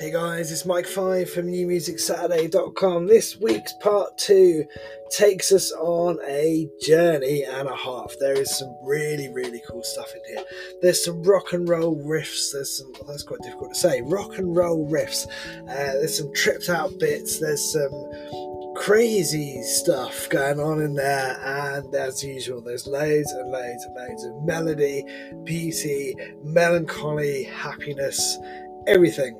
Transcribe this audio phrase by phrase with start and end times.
[0.00, 3.06] Hey guys, it's Mike Five from NewMusicSaturday.com.
[3.06, 4.64] This week's part two
[5.10, 8.14] takes us on a journey and a half.
[8.18, 10.44] There is some really, really cool stuff in here.
[10.80, 12.50] There's some rock and roll riffs.
[12.50, 14.00] There's some that's quite difficult to say.
[14.00, 15.26] Rock and roll riffs.
[15.68, 17.38] Uh, there's some tripped out bits.
[17.38, 23.84] There's some crazy stuff going on in there, and as usual, there's loads and loads
[23.84, 25.04] and loads of melody,
[25.44, 28.38] beauty, melancholy, happiness,
[28.86, 29.38] everything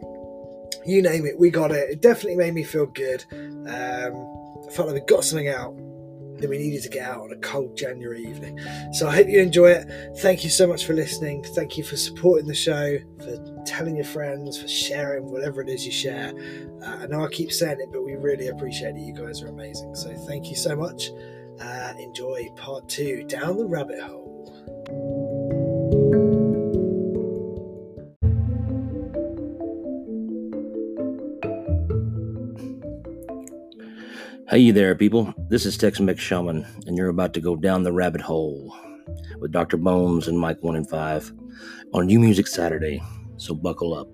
[0.86, 1.90] you name it, we got it.
[1.90, 3.24] It definitely made me feel good.
[3.32, 4.14] Um,
[4.66, 5.76] I felt like we got something out
[6.40, 8.58] that we needed to get out on a cold January evening.
[8.92, 10.18] So I hope you enjoy it.
[10.18, 11.44] Thank you so much for listening.
[11.54, 15.84] Thank you for supporting the show, for telling your friends, for sharing whatever it is
[15.84, 16.32] you share.
[16.82, 19.00] Uh, I know I keep saying it, but we really appreciate it.
[19.00, 19.94] You guys are amazing.
[19.94, 21.10] So thank you so much.
[21.60, 25.29] Uh, enjoy part two Down the Rabbit Hole.
[34.50, 35.32] Hey there, people.
[35.48, 38.76] This is Tex Mex Shaman, and you're about to go down the rabbit hole
[39.38, 39.76] with Dr.
[39.76, 41.32] Bones and Mike 1 and 5
[41.94, 43.00] on New Music Saturday.
[43.36, 44.08] So buckle up.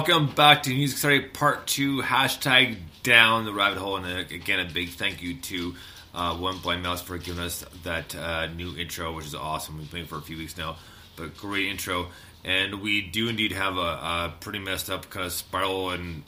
[0.00, 3.98] Welcome back to Music Saturday Part 2, hashtag down the rabbit hole.
[3.98, 5.74] And again, a big thank you to
[6.14, 9.76] uh, One Blind Mouse for giving us that uh, new intro, which is awesome.
[9.76, 10.76] We've been playing for a few weeks now,
[11.16, 12.06] but great intro.
[12.46, 16.22] And we do indeed have a, a pretty messed up kind of spiral and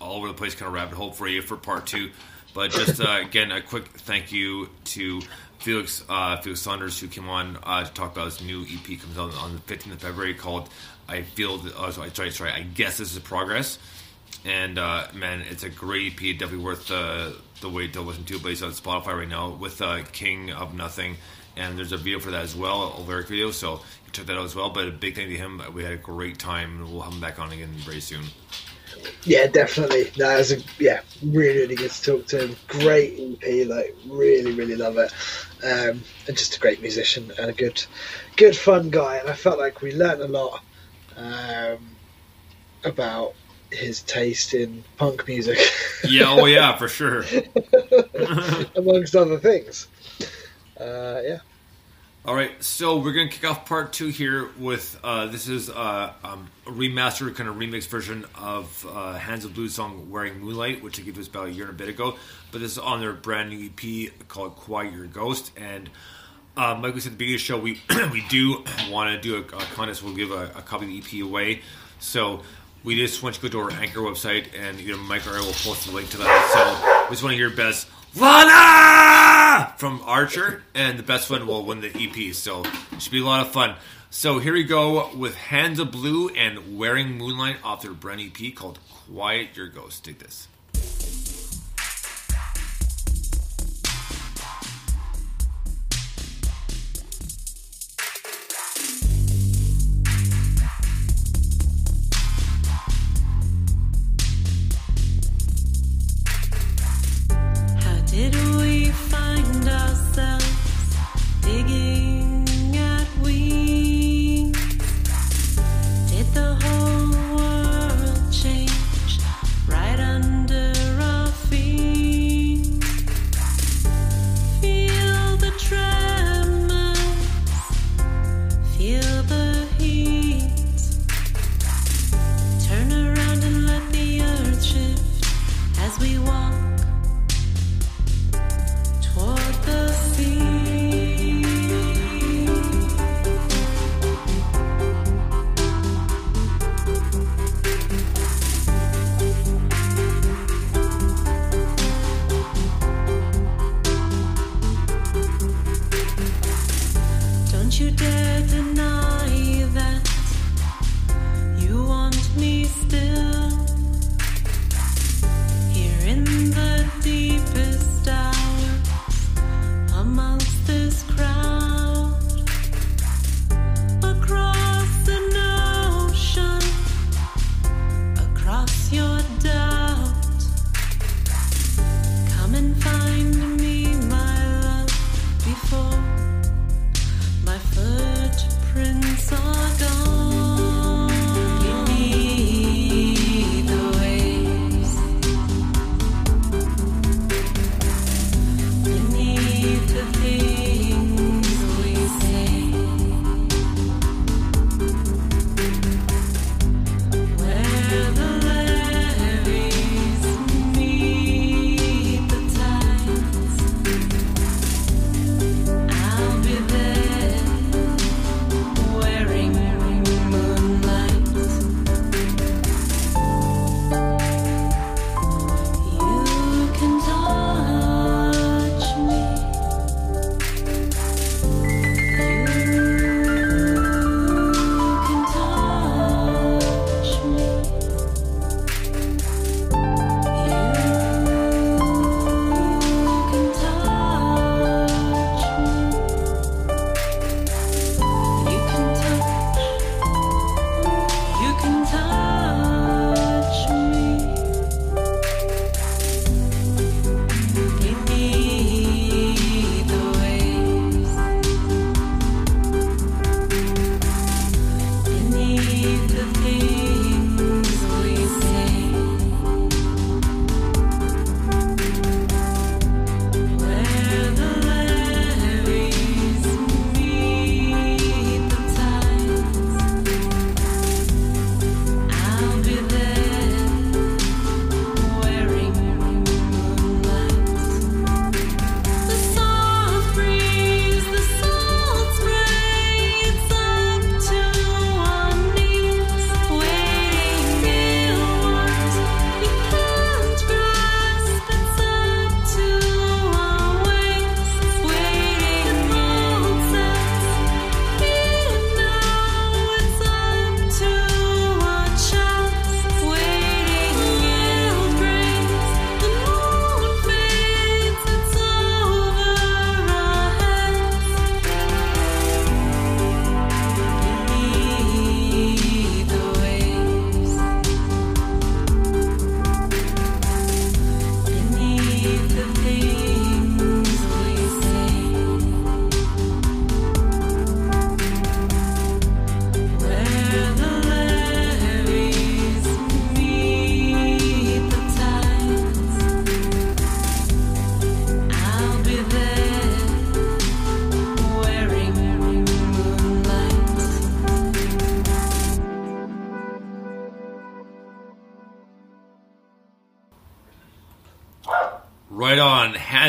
[0.00, 2.10] all over the place kind of rabbit hole for you for Part 2.
[2.54, 5.20] But just uh, again, a quick thank you to
[5.58, 9.18] Felix uh, Felix Saunders who came on uh, to talk about his new EP comes
[9.18, 10.70] out on the 15th of February called
[11.08, 13.78] I feel oh, sorry, sorry, sorry, I guess this is progress.
[14.44, 18.38] And uh, man, it's a great EP, definitely worth uh, the wait to listen to.
[18.38, 21.16] But it's on Spotify right now with uh, King of Nothing,
[21.56, 23.50] and there's a video for that as well, a lyric video.
[23.50, 23.80] So
[24.12, 24.70] check that out as well.
[24.70, 25.62] But a big thank you to him.
[25.74, 28.24] We had a great time, and we'll have him back on again very soon.
[29.24, 30.04] Yeah, definitely.
[30.16, 32.56] That was a yeah, really, really good to talk to him.
[32.68, 35.12] Great EP, like really, really love it.
[35.62, 37.82] Um, and just a great musician and a good,
[38.36, 39.16] good fun guy.
[39.16, 40.62] And I felt like we learned a lot
[41.16, 41.78] um,
[42.84, 43.34] about
[43.70, 45.58] his taste in punk music.
[46.04, 47.24] yeah, oh yeah, for sure.
[48.76, 49.88] Amongst other things.
[50.78, 51.38] Uh, yeah.
[52.26, 56.14] All right, so we're gonna kick off part two here with uh, this is uh,
[56.24, 60.82] um, a remastered kind of remix version of uh, Hands of Blue song "Wearing Moonlight,"
[60.82, 62.16] which they gave us about a year and a bit ago.
[62.50, 65.90] But this is on their brand new EP called "Quiet Your Ghost," and
[66.56, 69.20] um, like we said at the beginning of the show, we we do want to
[69.20, 70.02] do a, a contest.
[70.02, 71.60] We'll give a, a, copy of the EP away.
[71.98, 72.40] So
[72.84, 75.40] we just want you to go to our Anchor website, and either Mike or I
[75.40, 76.50] will post the link to that.
[76.54, 77.86] So want to hear best
[78.16, 82.34] Lana from Archer, and the best one will win the EP.
[82.34, 83.74] So it should be a lot of fun.
[84.10, 88.78] So here we go with Hands of Blue and Wearing Moonlight off their EP called
[89.06, 90.04] Quiet Your Ghost.
[90.04, 90.48] Take this.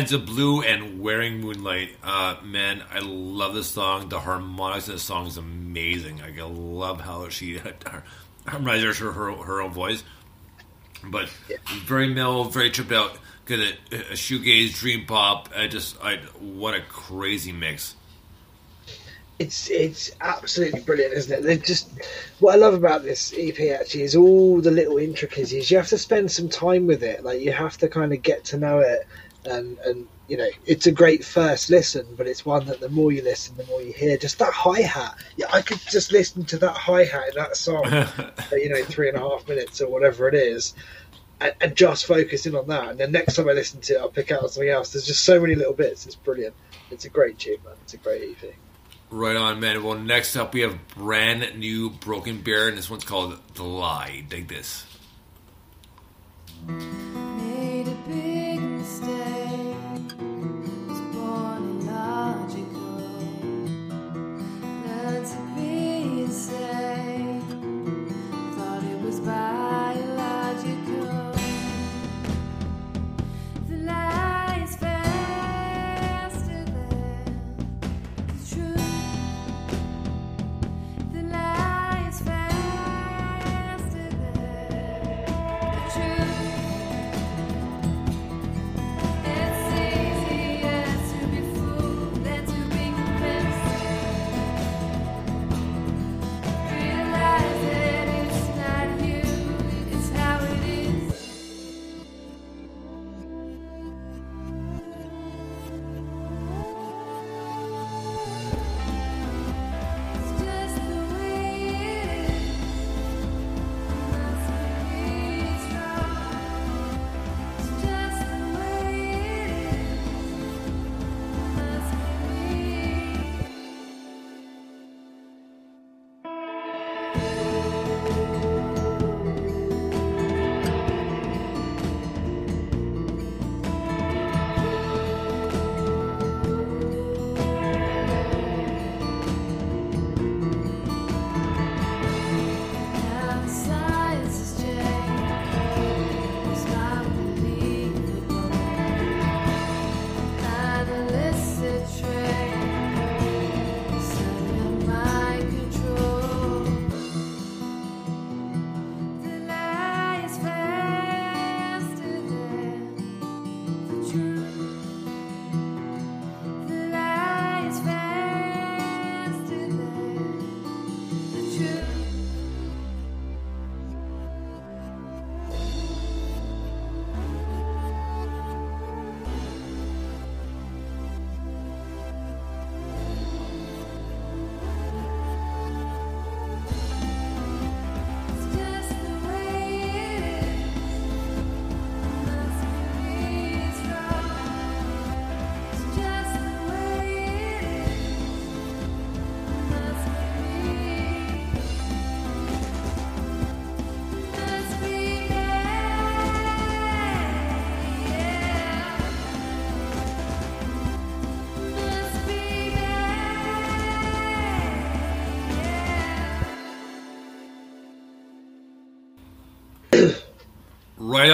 [0.06, 1.96] Hands of Blue and Wearing Moonlight.
[2.04, 4.08] Uh, man, I love this song.
[4.10, 6.22] The harmonics of the song is amazing.
[6.22, 7.60] I love how she
[8.48, 10.04] harmonizes her, her, her own voice.
[11.04, 11.58] But Yeah.
[11.86, 13.18] very mellow, very tripped out.
[13.46, 13.78] Good at
[14.12, 15.50] a shoegaze, dream pop.
[15.56, 17.96] I just, I what a crazy mix.
[19.40, 21.42] it's it's absolutely brilliant, isn't it?
[21.42, 21.90] They're just
[22.40, 25.72] what I love about this EP actually is all the little intricacies.
[25.72, 27.24] You have to spend some time with it.
[27.24, 29.08] Like you have to kind of get to know it,
[29.48, 33.12] and and you know it's a great first listen, but it's one that the more
[33.12, 34.18] you listen, the more you hear.
[34.18, 35.16] Just that hi hat.
[35.38, 37.84] Yeah, I could just listen to that hi hat in that song,
[38.50, 40.74] for, you know, three and a half minutes or whatever it is.
[41.42, 44.00] And, and just focus in on that, and then next time I listen to it,
[44.00, 44.94] I'll pick out something else.
[44.94, 46.06] There's just so many little bits.
[46.06, 46.56] It's brilliant.
[46.92, 47.74] It's a great tune, man.
[47.84, 48.56] It's a great E EP.
[49.10, 49.84] Right on, man.
[49.84, 54.26] Well, next up we have brand new Broken Bear, and this one's called The Lie.
[54.30, 54.86] Dig this.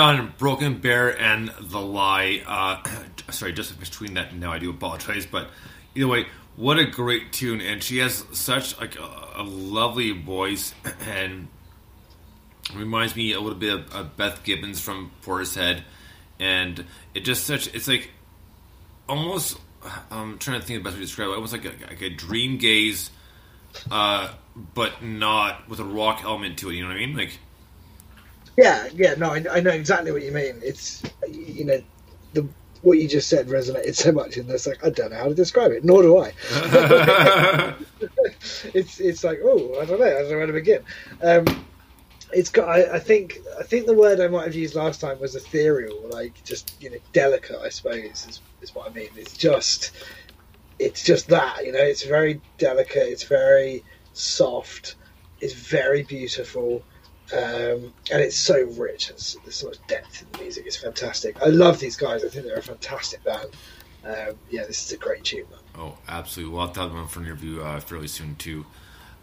[0.01, 2.43] On, Broken Bear and The Lie.
[2.45, 2.83] Uh,
[3.31, 5.49] sorry, just between that and now, I do apologize, but
[5.95, 10.73] either way, what a great tune, and she has such like a, a lovely voice,
[11.07, 11.47] and
[12.75, 15.83] reminds me a little bit of, of Beth Gibbons from Portishead,
[16.39, 18.11] and it just such it's like
[19.07, 19.57] almost
[20.09, 22.01] I'm trying to think of the best way to describe it, almost like a, like
[22.01, 23.09] a dream gaze,
[23.89, 24.33] uh,
[24.73, 26.75] but not with a rock element to it.
[26.75, 27.15] You know what I mean?
[27.15, 27.39] Like.
[28.57, 30.59] Yeah, yeah, no, I, I know exactly what you mean.
[30.61, 31.81] It's you know,
[32.33, 32.47] the
[32.81, 35.33] what you just said resonated so much, and it's like I don't know how to
[35.33, 36.33] describe it, nor do I.
[38.73, 40.83] it's it's like oh, I don't know, I don't know where to begin.
[41.21, 41.65] Um,
[42.33, 42.67] it's got.
[42.69, 46.09] I, I think I think the word I might have used last time was ethereal,
[46.09, 47.59] like just you know, delicate.
[47.61, 49.09] I suppose is is what I mean.
[49.15, 49.91] It's just
[50.79, 53.07] it's just that you know, it's very delicate.
[53.07, 54.95] It's very soft.
[55.39, 56.83] It's very beautiful
[57.33, 59.09] um, and it's so rich.
[59.09, 60.65] It's, there's so much depth in the music.
[60.65, 61.41] It's fantastic.
[61.41, 62.23] I love these guys.
[62.23, 63.49] I think they're a fantastic band.
[64.03, 65.45] Um, yeah, this is a great tune.
[65.49, 65.59] Man.
[65.77, 66.53] Oh, absolutely.
[66.53, 68.65] We'll have to have them for an interview uh, fairly soon too.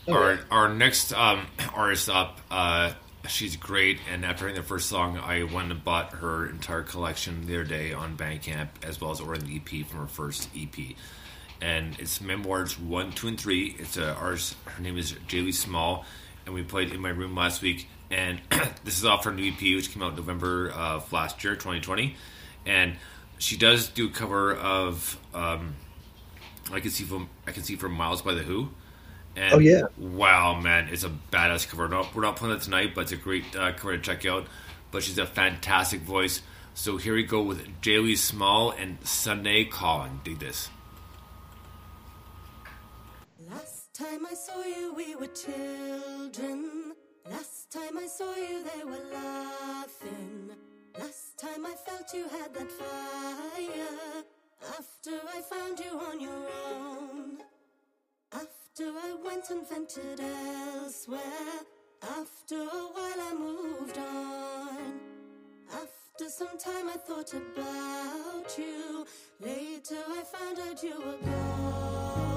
[0.07, 0.41] Oh, our yeah.
[0.51, 2.93] our next um, artist up, uh,
[3.27, 3.99] she's great.
[4.11, 7.65] And after hearing the first song, I went and bought her entire collection the other
[7.65, 10.97] day on Bandcamp, as well as ordering the EP from her first EP.
[11.61, 13.77] And it's Memoirs 1, 2, and 3.
[13.81, 16.05] It's a, ours, her name is Jaylee Small,
[16.47, 17.89] and we played in my room last week.
[18.11, 18.41] And
[18.85, 22.17] this is off her new EP, which came out November of last year, 2020.
[22.67, 22.97] And
[23.39, 25.77] she does do a cover of um,
[26.73, 28.71] I can see from I can see for Miles by the Who.
[29.37, 29.83] And Oh, yeah.
[29.97, 31.89] wow, man, it's a badass cover.
[31.89, 34.47] No, we're not playing it tonight, but it's a great uh, cover to check out.
[34.91, 36.43] But she's a fantastic voice.
[36.75, 40.21] So here we go with Jaylee Small and Sunday Calling.
[40.25, 40.71] Dig this.
[43.51, 46.93] Last time I saw you, we were children.
[47.31, 50.51] Last time I saw you, they were laughing.
[50.99, 54.25] Last time I felt you had that fire.
[54.79, 57.39] After I found you on your own.
[58.33, 61.21] After I went and ventured elsewhere.
[62.03, 65.01] After a while, I moved on.
[65.71, 69.07] After some time, I thought about you.
[69.41, 72.28] Later, I found out you were gone.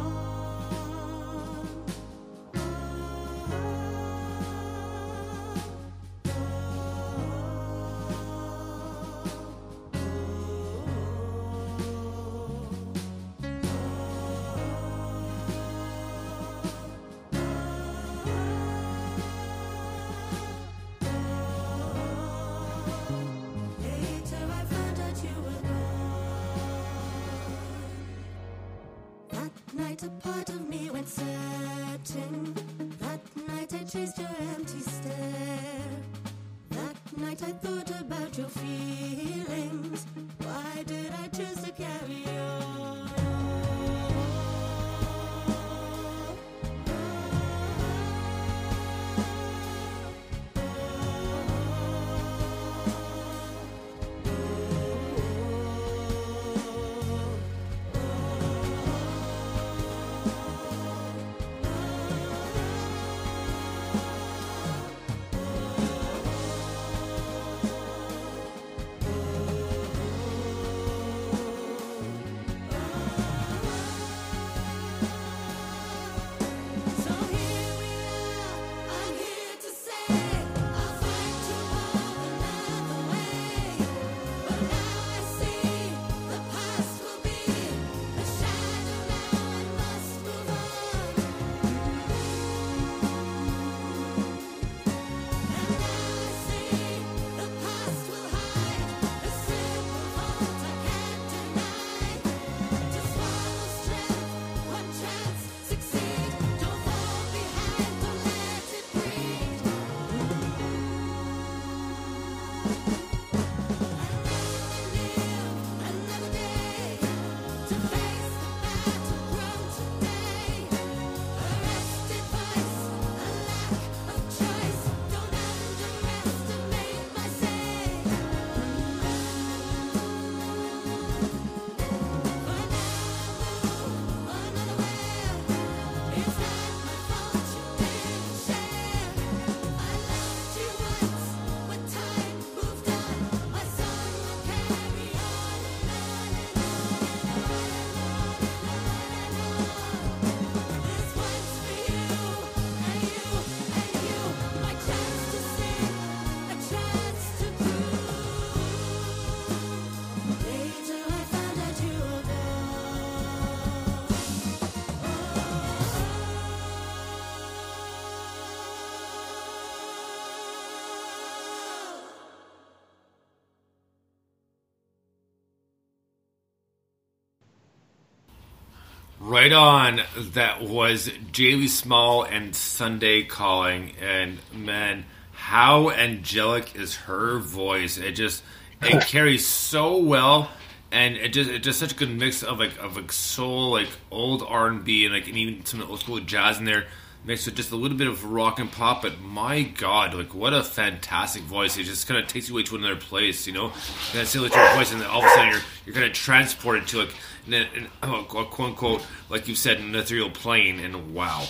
[179.42, 180.02] Right on.
[180.34, 187.98] That was Jaylee Small and Sunday Calling, and man, how angelic is her voice?
[187.98, 188.44] It just
[188.84, 190.52] it carries so well,
[190.92, 193.90] and it just it's just such a good mix of like of like soul, like
[194.12, 196.86] old R and B, and like and even some old school jazz in there,
[197.24, 199.02] mixed with just a little bit of rock and pop.
[199.02, 201.78] But my God, like what a fantastic voice!
[201.78, 203.72] It just kind of takes you away to another place, you know.
[204.14, 207.00] That signature voice, and then all of a sudden you're you're kind of transported to
[207.00, 207.14] like
[207.48, 211.46] an, an, a quote unquote like you said an ethereal plane, and wow.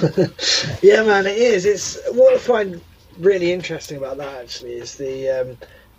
[0.82, 1.64] Yeah, man, it is.
[1.66, 2.80] It's what I find
[3.18, 5.28] really interesting about that actually is the.
[5.28, 5.58] Um,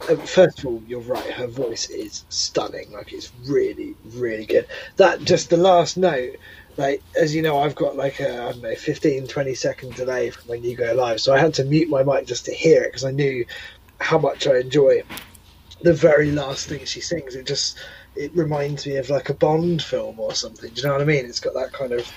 [0.10, 1.32] uh, first of all, you're right.
[1.32, 2.92] Her voice is stunning.
[2.92, 4.68] Like it's really, really good.
[4.98, 6.36] That just the last note
[6.78, 10.30] like as you know, I've got like a I don't know 15, 20 second delay
[10.30, 12.84] from when you go live, so I had to mute my mic just to hear
[12.84, 13.46] it because I knew
[14.00, 15.04] how much I enjoy
[15.82, 17.36] the very last thing she sings.
[17.36, 17.78] It just
[18.16, 20.72] it reminds me of like a Bond film or something.
[20.72, 21.26] Do you know what I mean?
[21.26, 22.12] It's got that kind of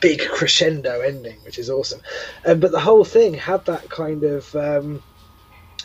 [0.00, 2.00] big crescendo ending, which is awesome.
[2.44, 5.02] Um, but the whole thing had that kind of, um,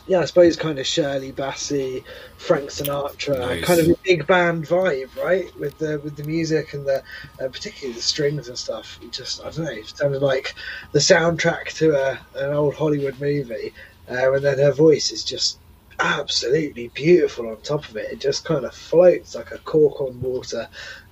[0.07, 2.03] yeah, I suppose kind of Shirley Bassey,
[2.37, 3.63] Frank Sinatra, Nice.
[3.65, 5.57] kind of a big band vibe, right?
[5.59, 7.03] With the with the music and the
[7.41, 8.99] uh, particularly the strings and stuff.
[9.01, 10.53] It just I don't know, it sounded like
[10.91, 13.73] the soundtrack to a, an old Hollywood movie,
[14.09, 15.57] uh, and then her voice is just
[15.99, 18.11] absolutely beautiful on top of it.
[18.11, 20.67] It just kind of floats like a cork on water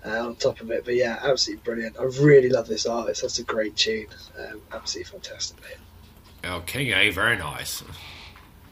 [0.06, 0.86] uh, on top of it.
[0.86, 1.96] But yeah, absolutely brilliant.
[2.00, 3.22] I really love this artist.
[3.22, 4.08] That's a great tune.
[4.38, 5.80] Um, absolutely fantastic.
[6.46, 7.82] Okay, yeah, very nice.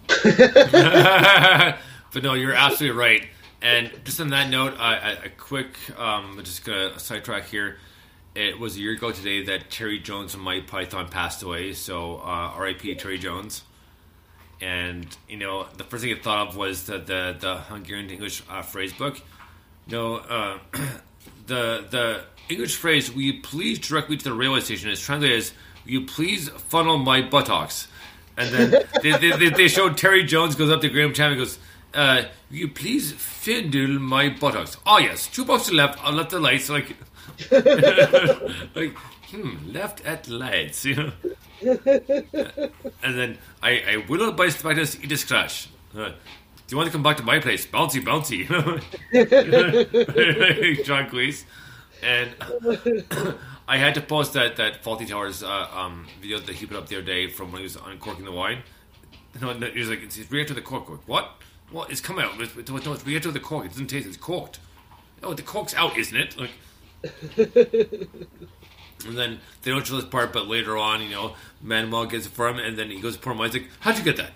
[2.14, 3.28] but no, you're absolutely right.
[3.62, 7.78] And just on that note, uh, a, quick, um, just gonna sidetrack here.
[8.34, 11.74] It was a year ago today that Terry Jones from Monty Python passed away.
[11.74, 12.96] So uh, R.I.P.
[12.96, 13.64] Terry Jones.
[14.62, 18.44] And you know, the first thing I thought of was the the, the Hungarian English
[18.50, 19.22] uh, phrase book.
[19.88, 20.60] No, uh,
[21.48, 25.38] the the English phrase "Will you please direct me to the railway station?" is translated
[25.38, 25.54] as
[25.86, 27.88] "Will you please funnel my buttocks?"
[28.42, 31.60] And then they, they, they, showed Terry Jones goes up to Graham Chapman and goes,
[31.94, 36.04] uh, "Will you please fiddle my buttocks?" Oh yes, two bucks to left.
[36.04, 36.96] I'll let the lights like,
[37.52, 38.98] like
[39.30, 41.12] hmm, left at lights, you know.
[41.62, 45.70] and then I I will not buy spiders eat a scratch.
[45.96, 46.14] Uh, do
[46.70, 47.68] you want to come back to my place?
[47.68, 48.48] Bouncy, bouncy.
[50.84, 51.44] John Cleese.
[52.02, 52.32] And
[53.68, 56.88] I had to post that that Fawlty Towers uh, um, video that he put up
[56.88, 58.64] the other day from when he was uncorking the wine.
[59.40, 60.90] No, no, he was like, it's, it's reactor the cork.
[60.90, 61.32] Like, what?
[61.72, 62.40] Well, it's come out.
[62.40, 63.66] It's, it's, no, it's reactor the cork.
[63.66, 64.08] It doesn't taste.
[64.08, 64.60] It's corked.
[65.24, 66.38] Oh, the cork's out, isn't it?
[66.38, 66.52] Like,
[69.08, 72.32] and then they don't show this part, but later on, you know, Manuel gets it
[72.32, 73.40] for him, and then he goes to pour him.
[73.40, 74.34] He's like, "How'd you get that?"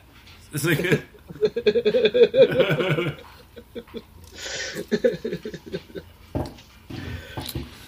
[0.54, 1.04] It's like,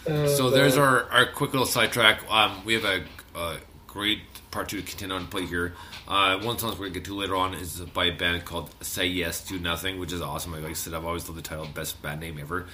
[0.08, 2.30] so there's our, our quick little sidetrack.
[2.32, 3.04] Um, we have a,
[3.36, 5.74] a great part two to continue on to play here.
[6.08, 9.08] Uh, one song we're gonna get to later on is by a band called Say
[9.08, 10.54] Yes to Nothing, which is awesome.
[10.54, 12.68] Like I said, I've always loved the title, best band name ever.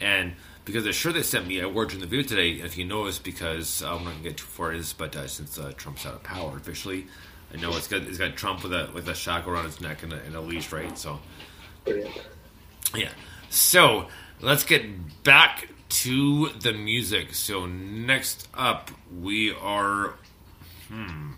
[0.00, 2.84] And because they're sure they sent me a word in the video today, if you
[2.84, 5.72] notice, because uh, I'm not gonna get too far into this, but uh, since uh,
[5.76, 7.06] Trump's out of power officially,
[7.52, 10.02] I know it's got it's got Trump with a with a shackle around his neck
[10.02, 10.96] and a, and a leash, right?
[10.96, 11.18] So
[11.84, 12.16] Brilliant.
[12.94, 13.10] yeah.
[13.50, 14.08] So
[14.40, 17.34] let's get back to the music.
[17.34, 20.14] So next up, we are.
[20.88, 21.32] Hmm.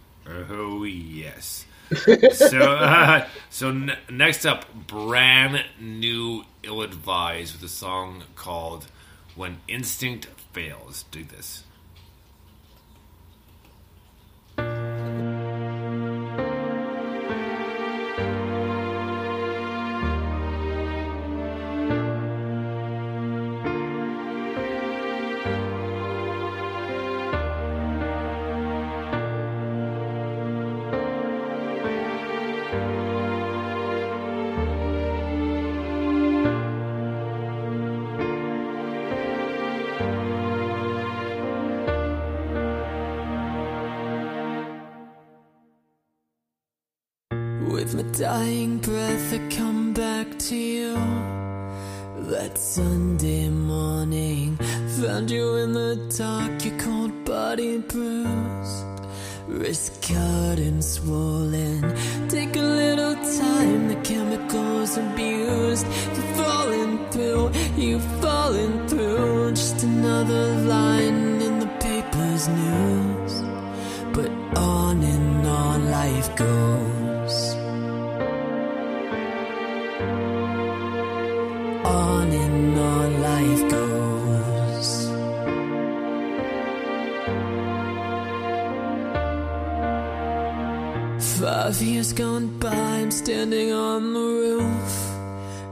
[0.50, 1.64] Oh yes.
[2.32, 8.86] so uh, so n- next up, brand new ill advised with a song called
[9.34, 11.64] "When Instinct Fails." Do this.
[48.16, 50.94] Dying breath, I come back to you.
[52.30, 54.56] That Sunday morning,
[55.00, 58.84] found you in the dark, your cold body bruised,
[59.48, 61.82] wrist cut and swollen.
[62.28, 65.86] Take a little time, the chemicals abused.
[66.14, 69.50] You're falling through, you're falling through.
[69.52, 73.34] Just another line in the paper's news.
[74.12, 76.99] But on and on life goes.
[92.00, 94.92] Years gone by, I'm standing on the roof.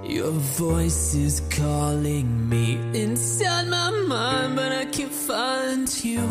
[0.05, 6.27] Your voice is calling me inside my mind, but I can't find you.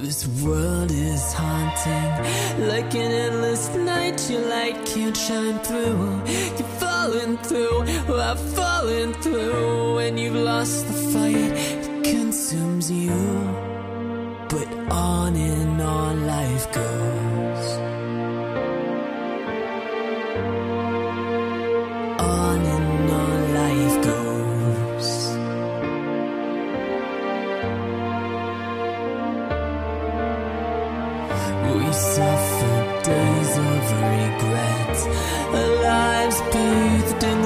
[0.00, 2.12] This world is haunting
[2.72, 4.18] like an endless night.
[4.30, 6.04] Your light can't shine through.
[6.56, 9.96] You're falling through, oh, I've fallen through.
[9.96, 11.50] When you've lost the fight,
[11.82, 13.20] it consumes you.
[14.48, 17.31] But on and on life goes.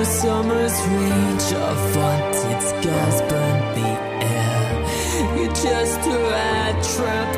[0.07, 1.49] Summer's rage.
[1.63, 3.91] Our vaunted scars burn the
[4.33, 4.71] air.
[5.37, 7.36] You're just a rat trapped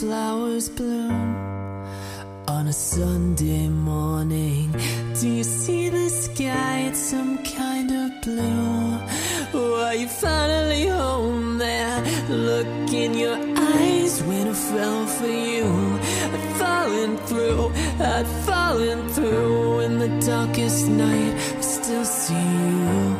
[0.00, 1.46] flowers bloom
[2.48, 4.70] On a Sunday morning.
[5.18, 6.86] Do you see the sky?
[6.88, 9.00] It's some kind of blue.
[9.84, 11.98] Are you finally home there?
[12.28, 15.66] Look in your eyes when I fell for you.
[16.34, 21.34] I'd fallen through, I'd fallen through In the darkest night.
[21.58, 22.50] I still see
[22.84, 23.16] you.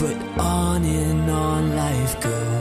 [0.00, 2.55] But on and on life goes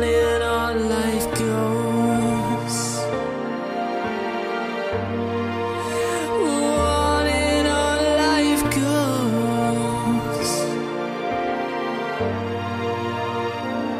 [0.00, 2.98] On and on life goes.
[6.42, 10.50] On and on life goes.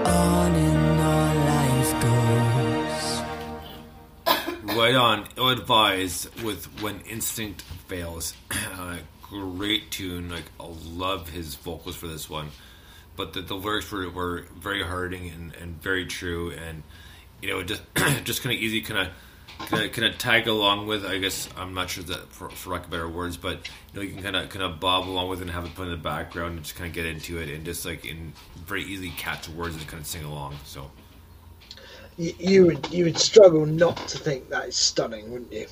[0.07, 1.92] On and on life
[4.64, 4.77] goes.
[4.77, 5.27] Right on.
[5.37, 8.33] Ill advised with When Instinct Fails.
[8.79, 10.31] uh, great tune.
[10.31, 12.49] Like, I love his vocals for this one.
[13.20, 16.52] But the, the lyrics were, were very heartening and, and very true.
[16.52, 16.83] And,
[17.42, 17.83] you know, just
[18.24, 19.14] just kind of easy, kind of.
[19.68, 22.70] Kind of, kind of tag along with, I guess I'm not sure that for, for
[22.70, 25.28] lack of better words, but you know you can kind of kind of bob along
[25.28, 27.38] with it and have it put in the background and just kind of get into
[27.38, 30.61] it and just like in very easily catch words and kind of sing along.
[30.64, 30.92] So
[32.16, 35.66] You, you would you would struggle not to think that is stunning, wouldn't you?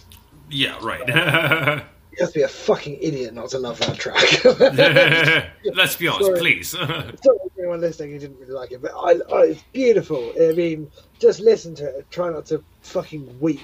[0.51, 1.85] yeah, right.
[2.19, 4.45] You have to be a fucking idiot not to love that track.
[5.75, 6.41] Let's be honest, Sorry.
[6.41, 6.69] please.
[6.71, 10.33] Sorry anyone listening who didn't really like it, but I, I, it's beautiful.
[10.41, 11.95] I mean, just listen to it.
[11.97, 13.61] and Try not to fucking weep.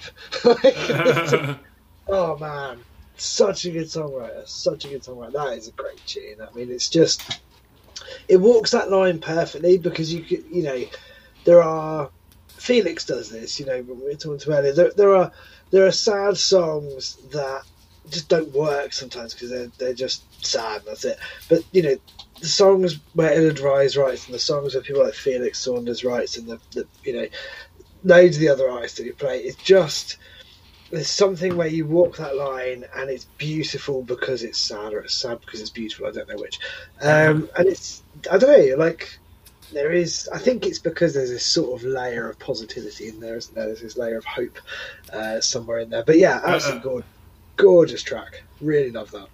[2.08, 2.78] oh man,
[3.16, 4.46] such a good songwriter.
[4.46, 5.32] Such a good songwriter.
[5.32, 6.36] That is a great tune.
[6.40, 7.40] I mean, it's just
[8.28, 10.84] it walks that line perfectly because you could, you know,
[11.44, 12.10] there are
[12.48, 13.58] Felix does this.
[13.58, 14.72] You know, when we were talking to earlier.
[14.72, 15.32] There, there are
[15.70, 17.62] there are sad songs that
[18.10, 20.78] just don't work sometimes because they're they're just sad.
[20.78, 21.18] And that's it.
[21.48, 21.96] But you know,
[22.40, 26.36] the songs where Ill Advised writes and the songs where people like Felix Saunders writes
[26.36, 27.26] and the, the you know
[28.04, 30.18] loads of the other artists that you play, it's just
[30.90, 35.14] there's something where you walk that line and it's beautiful because it's sad or it's
[35.14, 36.06] sad because it's beautiful.
[36.06, 36.58] I don't know which.
[37.00, 39.18] Um, and it's I don't know like
[39.72, 43.36] there is I think it's because there's this sort of layer of positivity in there,
[43.36, 43.66] isn't there?
[43.66, 44.58] There's this layer of hope
[45.12, 46.04] uh, somewhere in there.
[46.04, 47.08] But yeah, absolutely gorgeous,
[47.56, 48.42] gorgeous track.
[48.60, 49.28] Really love that.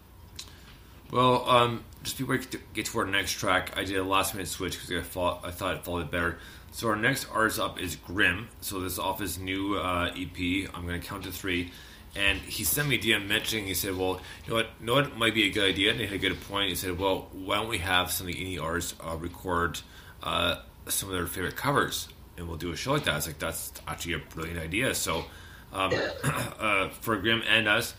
[1.10, 4.48] Well, um, just before we get to, our next track, I did a last minute
[4.48, 6.38] switch because I thought I thought it followed better.
[6.72, 8.48] So our next artist up is Grim.
[8.60, 10.70] So this is off his new uh, EP.
[10.72, 11.72] I'm going to count to three,
[12.14, 13.66] and he sent me a DM mentioning.
[13.66, 14.68] He said, "Well, you know what?
[14.78, 16.68] You know what might be a good idea." And he had a good point.
[16.68, 19.80] He said, "Well, why don't we have some of the indie artists uh, record
[20.22, 20.56] uh,
[20.86, 23.40] some of their favorite covers, and we'll do a show like that?" I was like,
[23.40, 25.24] "That's actually a brilliant idea." So
[25.72, 25.92] um,
[26.60, 27.94] uh, for Grim and us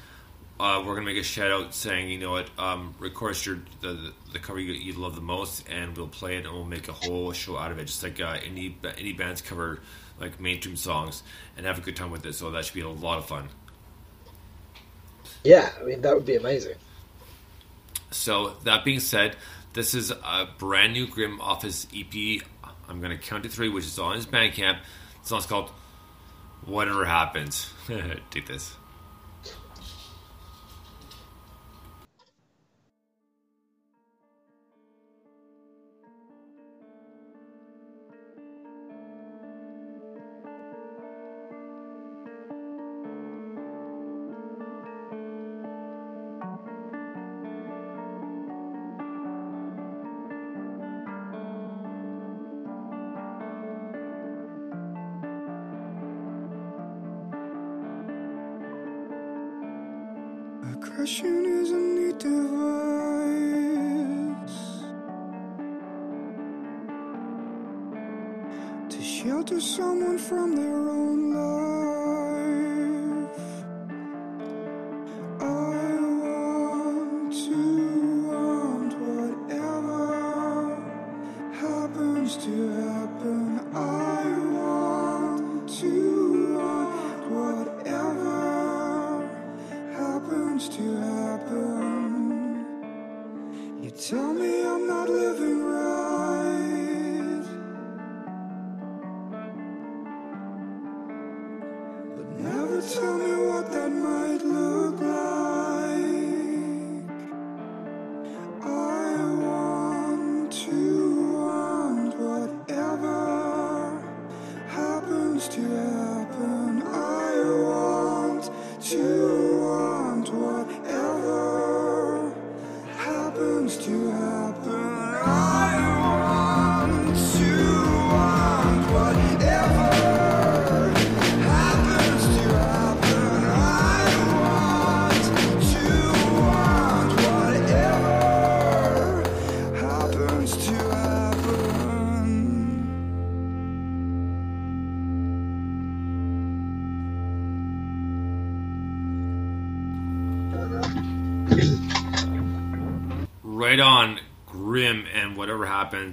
[0.61, 3.93] uh, we're gonna make a shout out saying, you know what, um, record your the,
[3.93, 6.87] the, the cover you, you love the most, and we'll play it, and we'll make
[6.87, 9.79] a whole show out of it, just like uh, any any bands cover
[10.19, 11.23] like mainstream songs,
[11.57, 12.33] and have a good time with it.
[12.35, 13.49] So that should be a lot of fun.
[15.43, 16.75] Yeah, I mean that would be amazing.
[18.11, 19.37] So that being said,
[19.73, 22.43] this is a brand new Grim Office EP.
[22.87, 24.77] I'm gonna count to three, which is on his Bandcamp.
[25.23, 25.71] The song's called
[26.65, 27.73] "Whatever Happens."
[28.29, 28.75] Take this.
[60.83, 62.49] Aggression is a neat device.
[68.89, 71.30] To shelter someone from their own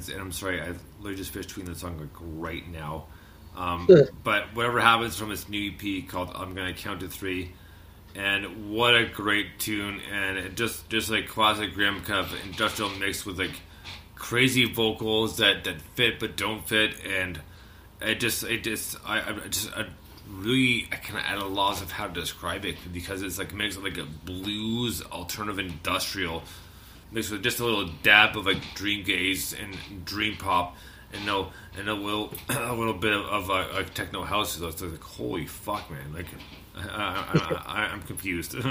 [0.08, 0.16] happens.
[0.16, 3.06] And I'm sorry, I literally just finished tweeting the song like right now.
[3.56, 3.88] Um,
[4.22, 7.52] but whatever happens from this new EP called "I'm Gonna Count to Three,
[8.14, 10.00] and what a great tune!
[10.12, 13.60] And it just just like classic Grim kind of industrial mix with like
[14.14, 17.40] crazy vocals that that fit but don't fit, and
[18.00, 19.86] it just it just I, I just I
[20.30, 23.50] really I kind of at a loss of how to describe it because it's like
[23.52, 26.44] a mix of like a blues alternative industrial
[27.10, 30.76] mixed with just a little dab of like dream gaze and dream pop
[31.12, 34.68] and no and a little a little bit of, of uh, like techno house so
[34.68, 36.26] it's like holy fuck man like
[36.76, 38.54] I, I, I, I'm confused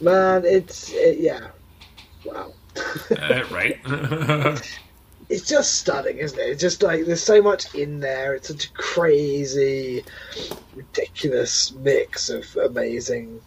[0.00, 1.48] Man, it's it, yeah,
[2.24, 2.52] wow.
[3.10, 3.80] Uh, right
[5.28, 6.50] It's just stunning, isn't it?
[6.50, 8.34] It's just like there's so much in there.
[8.34, 10.04] It's such a crazy,
[10.74, 13.40] ridiculous mix of amazingness.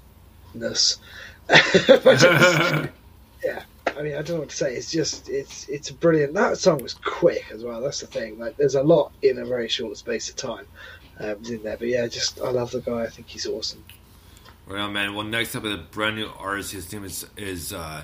[2.04, 2.22] Which
[3.44, 3.64] yeah,
[3.98, 4.76] I mean, I don't know what to say.
[4.76, 6.34] It's just it's it's brilliant.
[6.36, 7.82] That song was quick as well.
[7.82, 8.38] That's the thing.
[8.38, 10.66] Like, there's a lot in a very short space of time
[11.20, 11.78] um, in there.
[11.78, 13.02] But yeah, just I love the guy.
[13.04, 13.84] I think he's awesome.
[14.68, 17.74] right on man well next up is a brand new artist his name is is
[17.74, 18.04] uh,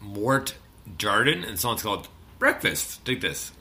[0.00, 0.54] Mort
[0.98, 3.52] Jarden and the song's called Breakfast dig this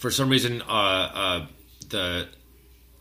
[0.00, 1.46] for some reason, uh, uh,
[1.90, 2.26] the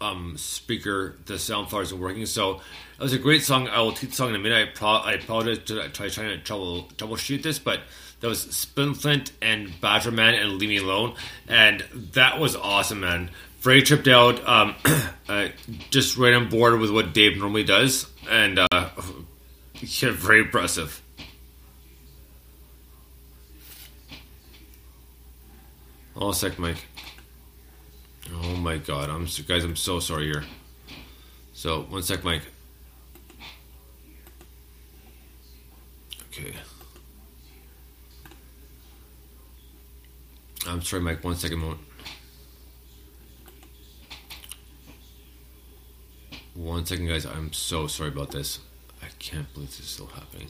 [0.01, 2.25] um, speaker, the sound far isn't working.
[2.25, 2.61] So
[2.99, 3.69] it was a great song.
[3.69, 4.69] I will teach the song in a minute.
[4.69, 7.79] I, pro- I apologize to try trying to trouble troubleshoot this, but
[8.19, 11.15] that was Spinflint and Badger Man and Leave Me Alone,
[11.47, 13.31] and that was awesome, man.
[13.59, 14.45] Frey tripped out.
[14.45, 14.75] Um,
[15.29, 15.47] uh,
[15.89, 18.65] just right on board with what Dave normally does, and uh,
[19.79, 21.01] yeah, very impressive.
[26.15, 26.88] Hold a sec, Mike.
[28.33, 29.63] Oh my god, I'm so, guys.
[29.63, 30.43] I'm so sorry here.
[31.53, 32.43] So one sec, Mike.
[36.27, 36.53] Okay.
[40.67, 41.23] I'm sorry, Mike.
[41.23, 41.79] One second, moment.
[46.53, 47.25] One second, guys.
[47.25, 48.59] I'm so sorry about this.
[49.01, 50.49] I can't believe this is still happening.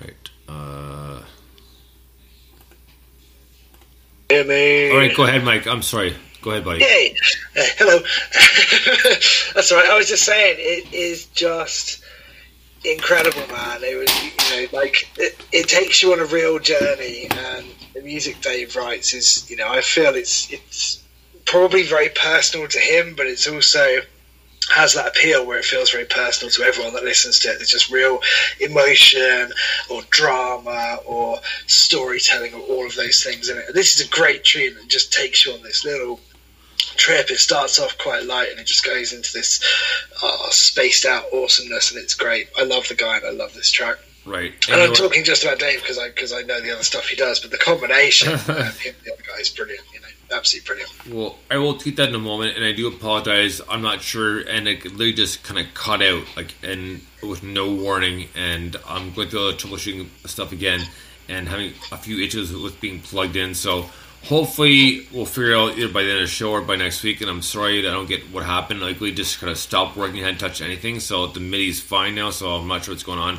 [0.00, 0.30] Right.
[0.48, 1.22] Uh.
[4.44, 4.90] Me.
[4.90, 5.66] All right, go ahead, Mike.
[5.66, 6.16] I'm sorry.
[6.42, 6.80] Go ahead, buddy.
[6.80, 7.14] Yay!
[7.56, 7.98] Uh, hello.
[9.54, 9.90] That's all right.
[9.90, 12.02] I was just saying, it is just
[12.84, 13.80] incredible, man.
[13.82, 18.02] It was, you know, like it, it takes you on a real journey, and the
[18.02, 21.02] music Dave writes is, you know, I feel it's it's
[21.44, 24.00] probably very personal to him, but it's also
[24.70, 27.58] has that appeal where it feels very personal to everyone that listens to it.
[27.58, 28.20] There's just real
[28.60, 29.52] emotion
[29.90, 33.64] or drama or storytelling or all of those things in it.
[33.66, 36.20] And this is a great tune that just takes you on this little
[36.96, 37.30] trip.
[37.30, 39.62] It starts off quite light and it just goes into this
[40.22, 42.48] uh, spaced out awesomeness, and it's great.
[42.58, 43.98] I love the guy and I love this track.
[44.24, 44.52] Right.
[44.68, 47.08] And And I'm talking just about Dave because I because I know the other stuff
[47.08, 49.82] he does, but the combination of him and the other guy is brilliant.
[49.92, 50.01] You know,
[50.32, 51.08] absolutely brilliant.
[51.08, 53.60] Well, I will tweet that in a moment, and I do apologize.
[53.68, 57.72] I'm not sure, and it literally just kind of cut out, like, and with no
[57.72, 58.28] warning.
[58.34, 60.80] And I'm going through all the troubleshooting stuff again,
[61.28, 63.54] and having a few issues with being plugged in.
[63.54, 63.90] So
[64.24, 67.20] hopefully, we'll figure out either by the end of the show or by next week.
[67.20, 68.80] And I'm sorry that I don't get what happened.
[68.80, 71.00] Like, we just kind of stopped working, hadn't touched anything.
[71.00, 72.30] So the MIDI's fine now.
[72.30, 73.38] So I'm not sure what's going on,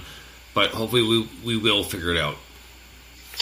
[0.53, 2.37] but hopefully, we we will figure it out.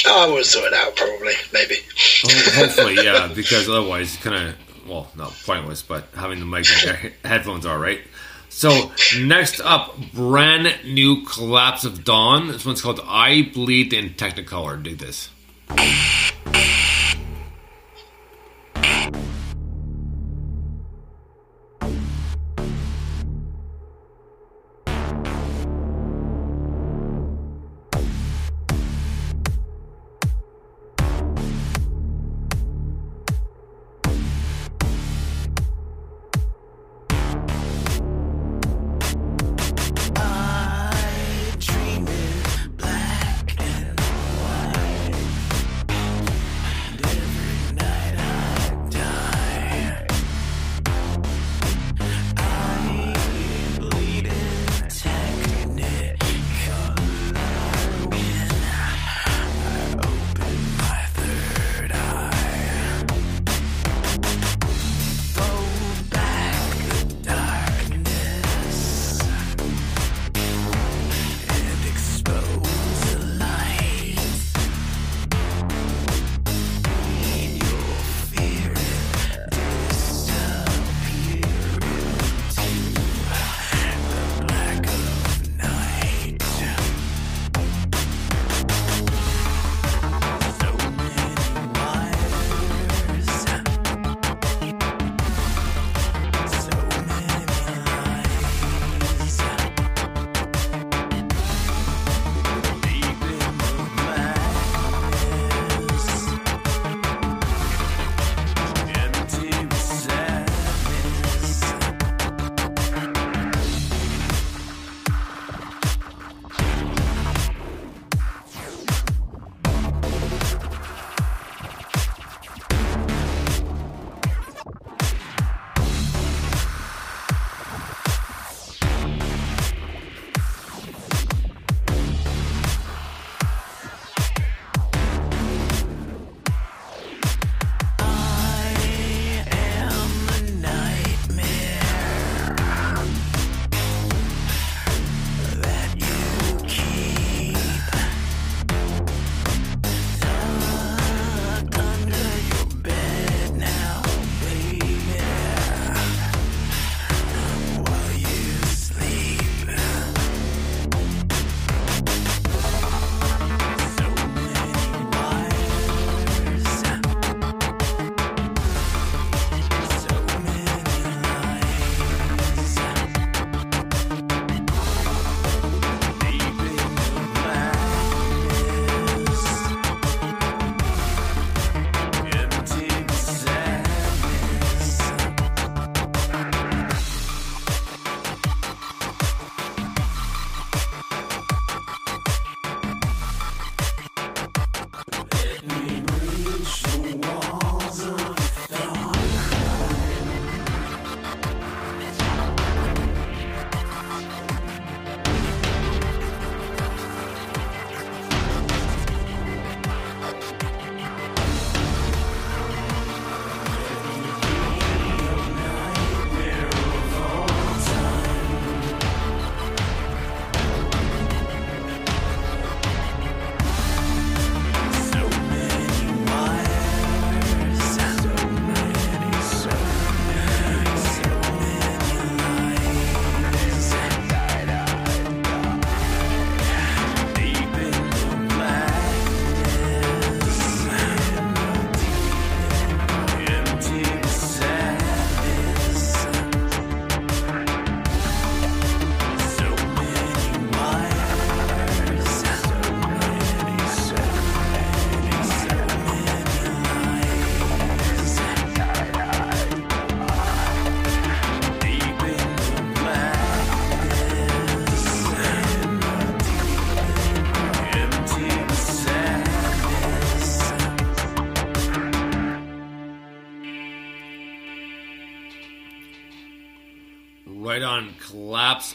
[0.05, 1.75] Oh, I will sort it out probably, maybe.
[2.23, 7.13] Ho- Hopefully, yeah, because otherwise, kind of, well, not pointless, but having the mic and
[7.23, 8.01] headphones are right.
[8.49, 12.47] So next up, brand new Collapse of Dawn.
[12.49, 15.29] This one's called "I Bleed in Technicolor." Do this.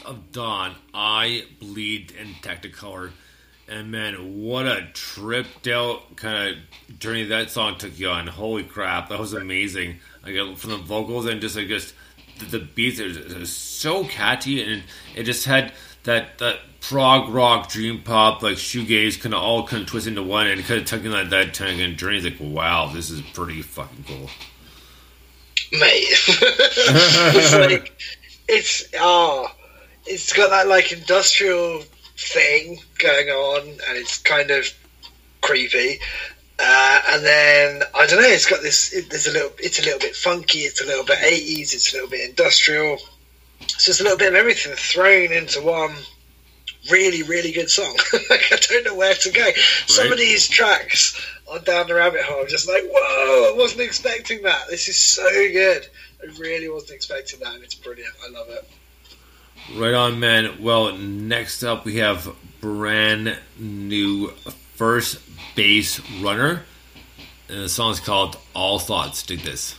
[0.07, 3.11] Of Dawn, I Bleed in Technicolor.
[3.69, 8.25] And man, what a tripped out kind of journey that song took you on.
[8.25, 9.97] Holy crap, that was amazing.
[10.23, 11.93] I got from the vocals and just like just
[12.39, 14.83] the, the beats it was, so catchy and
[15.15, 19.83] it just had that that prog rock, dream pop, like shoegaze kind of all kind
[19.83, 22.17] of twist into one and kind of tugging that that kind of journey.
[22.17, 24.29] It's like wow, this is pretty fucking cool.
[25.73, 26.07] mate.
[26.09, 27.99] it's like
[28.47, 29.51] it's oh,
[30.07, 31.83] it's got that like industrial
[32.17, 34.67] thing going on, and it's kind of
[35.41, 35.99] creepy.
[36.59, 38.27] Uh, and then I don't know.
[38.27, 38.93] It's got this.
[38.93, 39.51] It, there's a little.
[39.59, 40.59] It's a little bit funky.
[40.59, 41.73] It's a little bit 80s.
[41.73, 42.97] It's a little bit industrial.
[43.61, 45.95] It's just a little bit of everything thrown into one
[46.89, 47.95] really, really good song.
[48.29, 49.49] like I don't know where to go.
[49.87, 53.53] Some of these tracks on Down the Rabbit Hole, I'm just like, whoa!
[53.53, 54.67] I wasn't expecting that.
[54.69, 55.87] This is so good.
[56.21, 58.13] I really wasn't expecting that, and it's brilliant.
[58.25, 58.67] I love it.
[59.75, 60.61] Right on, man.
[60.61, 64.29] Well, next up we have brand new
[64.75, 65.19] first
[65.55, 66.63] base runner,
[67.49, 69.75] and the song is called "All Thoughts." Dig this.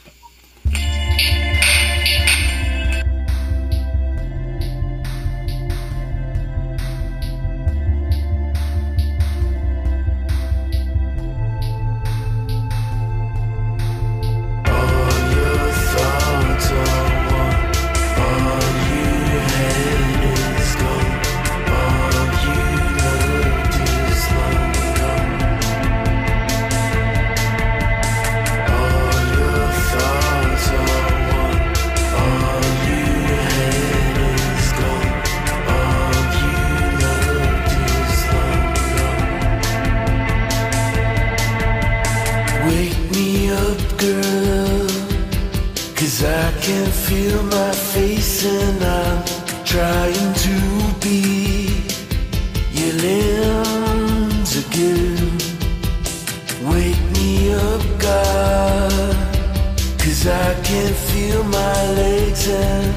[60.31, 62.95] I can feel my legs and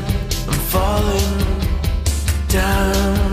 [0.49, 1.37] I'm falling
[2.49, 3.30] down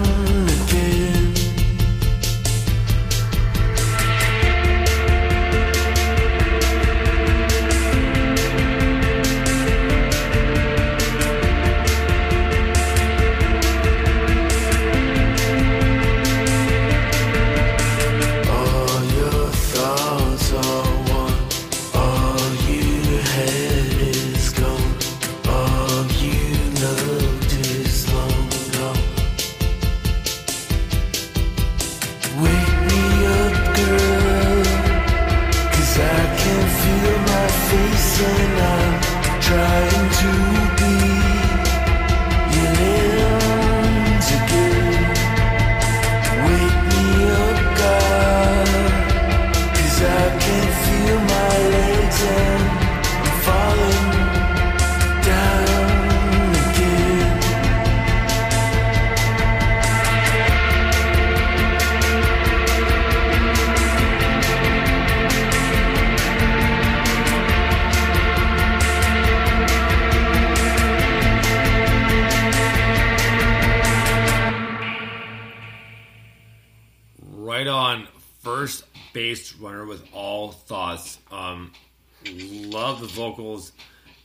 [83.19, 83.73] vocals,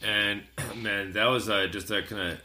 [0.01, 0.43] and
[0.75, 2.41] man, that was uh, just a kind of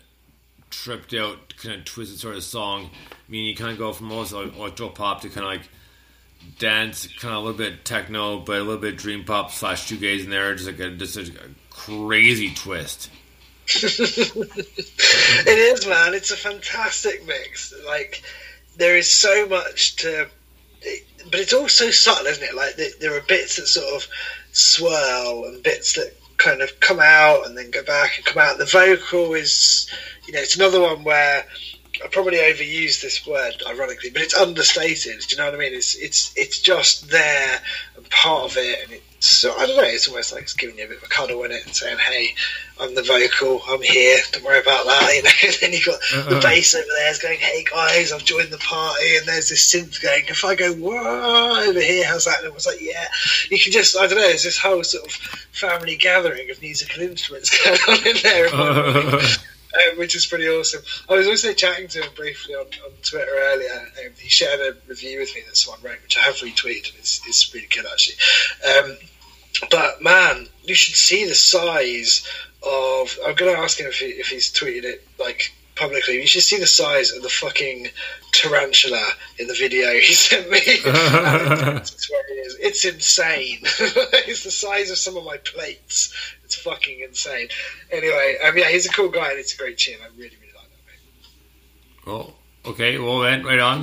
[0.71, 2.91] tripped out, kind of twisted sort of song.
[3.11, 5.69] I mean, you kind of go from almost like electro pop to kind of like
[6.59, 10.25] dance, kind of a little bit techno, but a little bit dream pop slash shoegaze
[10.25, 10.55] in there.
[10.55, 11.31] Just like a, just a
[11.71, 13.11] crazy twist.
[13.67, 16.15] it is, man.
[16.15, 17.75] It's a fantastic mix.
[17.87, 18.23] Like
[18.77, 20.29] there is so much to,
[21.31, 22.55] but it's all so subtle, isn't it?
[22.55, 24.09] Like there are bits that sort of
[24.53, 28.59] swirl and bits that kind of come out and then go back and come out.
[28.59, 29.87] The vocal is,
[30.27, 31.45] you know, it's another one where
[32.03, 35.21] I probably overuse this word ironically, but it's understated.
[35.21, 35.75] Do you know what I mean?
[35.75, 37.61] It's it's it's just there
[37.97, 39.83] and part of it, and it's so I don't know.
[39.83, 41.99] It's almost like it's giving you a bit of a cuddle in it and saying,
[41.99, 42.35] "Hey,
[42.81, 43.61] I'm the vocal.
[43.69, 44.19] I'm here.
[44.33, 45.31] Don't worry about that." You know.
[45.45, 46.43] and then you got the uh-uh.
[46.43, 50.01] bass over there is going, "Hey guys, I've joined the party," and there's this synth
[50.01, 50.25] going.
[50.29, 52.39] If I go, "Whoa," over here, how's that?
[52.39, 53.07] And it was like, "Yeah."
[53.51, 54.29] You can just I don't know.
[54.29, 59.21] There's this whole sort of family gathering of musical instruments going on in there.
[59.75, 60.83] um, which is pretty awesome.
[61.09, 63.93] I was also chatting to him briefly on, on Twitter earlier.
[64.05, 66.99] Um, he shared a review with me that someone wrote, which I have retweeted, and
[66.99, 68.17] it's, it's really good actually.
[68.67, 68.97] Um,
[69.71, 72.27] but man, you should see the size
[72.63, 73.19] of.
[73.25, 76.21] I'm going to ask him if, he, if he's tweeted it like publicly.
[76.21, 77.89] You should see the size of the fucking
[78.33, 79.07] tarantula
[79.39, 80.61] in the video he sent me.
[80.85, 82.57] That's where it is.
[82.61, 83.59] It's insane.
[83.63, 86.15] it's the size of some of my plates.
[86.45, 87.49] It's fucking insane.
[87.91, 89.97] Anyway, um, yeah, he's a cool guy and it's a great tune.
[90.03, 90.71] I really, really like
[92.05, 92.11] that.
[92.11, 92.35] Oh,
[92.71, 92.99] okay.
[92.99, 93.83] Well, then, right on.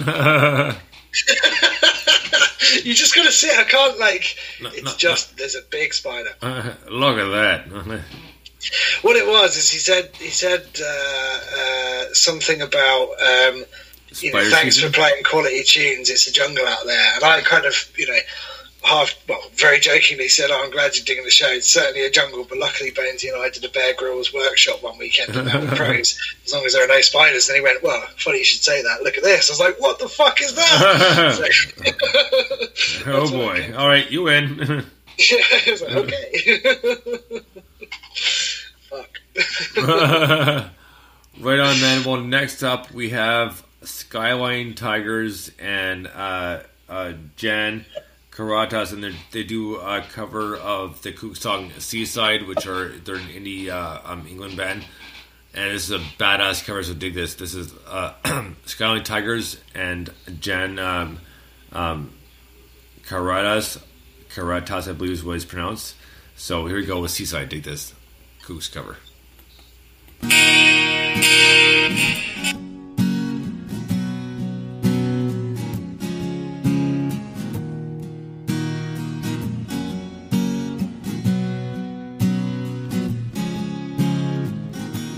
[2.83, 3.49] you just gotta see.
[3.49, 4.35] I can't like.
[4.61, 6.31] No, it's no, just there's a big spider.
[6.89, 8.03] Look at that.
[9.01, 11.84] What it was is he said he said uh, uh,
[12.15, 13.65] something about um,
[14.19, 16.09] you know thanks for playing quality tunes.
[16.09, 18.17] It's a jungle out there, and I kind of you know
[18.83, 21.47] half well very jokingly said, "Oh, I'm glad you're digging the show.
[21.49, 24.97] It's certainly a jungle, but luckily Bonesy and I did a Bear Grylls workshop one
[24.99, 26.19] weekend that with pros.
[26.45, 28.81] As long as there are no spiders." And he went, "Well, funny you should say
[28.83, 29.01] that.
[29.03, 31.51] Look at this." I was like, "What the fuck is that?"
[33.05, 33.73] So- oh boy.
[33.77, 34.57] All right, you win.
[34.57, 34.85] Like,
[35.81, 37.41] "Okay."
[38.89, 39.19] Fuck.
[41.39, 42.03] Right on man.
[42.05, 47.85] Well, next up we have Skyline Tigers and uh, uh, Jan
[48.31, 53.27] Karatas, and they- do a cover of the Kook song "Seaside," which are they're an
[53.27, 54.85] indie uh, um, England band,
[55.53, 56.81] and this is a badass cover.
[56.83, 57.35] So dig this.
[57.35, 58.13] This is uh,
[58.65, 60.09] Skyline Tigers and
[60.39, 61.19] Jan um,
[61.73, 62.11] um,
[63.05, 63.81] Karatas.
[64.29, 65.95] Karatas, I believe is what it's pronounced.
[66.35, 67.93] So here we go with "Seaside." Dig this.
[68.43, 68.97] Kooks cover.
[70.21, 70.27] Do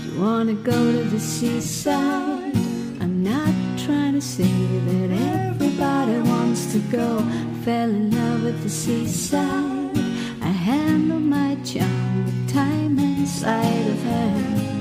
[0.06, 2.56] you wanna go to the seaside?
[3.00, 4.44] I'm not trying to say
[4.86, 5.10] that
[5.46, 7.22] everybody wants to go.
[7.64, 9.98] Fell in love with the seaside.
[10.40, 14.77] I handle my charm with time sleight of hand.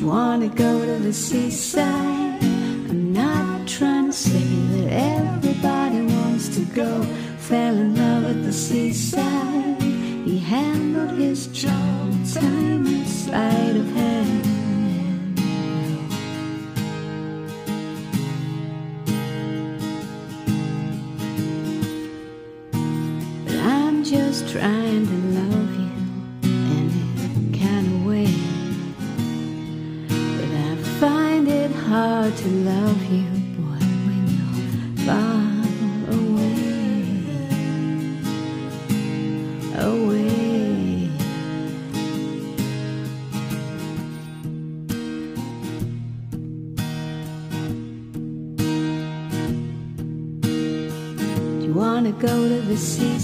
[0.00, 2.42] You wanna go to the seaside?
[2.90, 7.02] I'm not trying to say that everybody wants to go.
[7.38, 9.82] Fell in love at the seaside.
[9.82, 14.44] He handled his with time and sleight of hand.
[23.46, 25.57] But I'm just trying to love
[32.28, 33.24] hard to love you,
[33.56, 34.60] boy, when you're
[35.06, 35.40] far
[36.12, 36.58] away.
[39.78, 40.28] Away.
[51.58, 53.17] Do you wanna go to the seaside?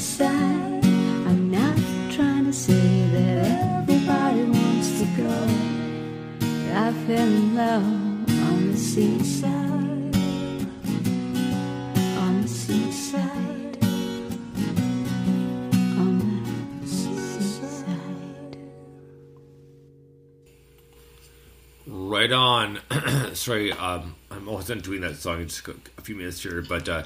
[23.45, 25.47] Sorry, um, I'm almost done doing that song.
[25.47, 27.05] Just a few minutes here, but uh,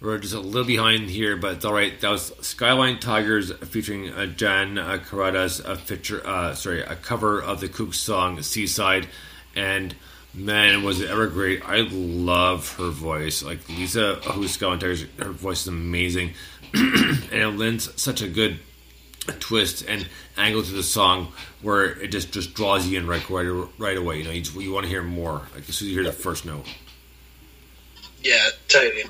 [0.00, 1.36] we're just a little behind here.
[1.36, 2.00] But it's all right.
[2.00, 6.24] That was Skyline Tigers featuring uh, Jan uh, Karadas, a feature.
[6.24, 9.08] Uh, sorry, a cover of the Kook song "Seaside,"
[9.56, 9.96] and
[10.32, 11.68] man, was it ever great!
[11.68, 13.42] I love her voice.
[13.42, 16.34] Like Lisa, who's Skyline Tigers, her voice is amazing,
[16.72, 18.60] and it lends such a good
[19.32, 23.68] twist and angle to the song where it just just draws you in right right,
[23.78, 24.18] right away.
[24.18, 25.42] You know, you, just- you want to hear more.
[25.54, 26.66] Like as soon as you hear the first note.
[28.22, 29.04] Yeah, totally,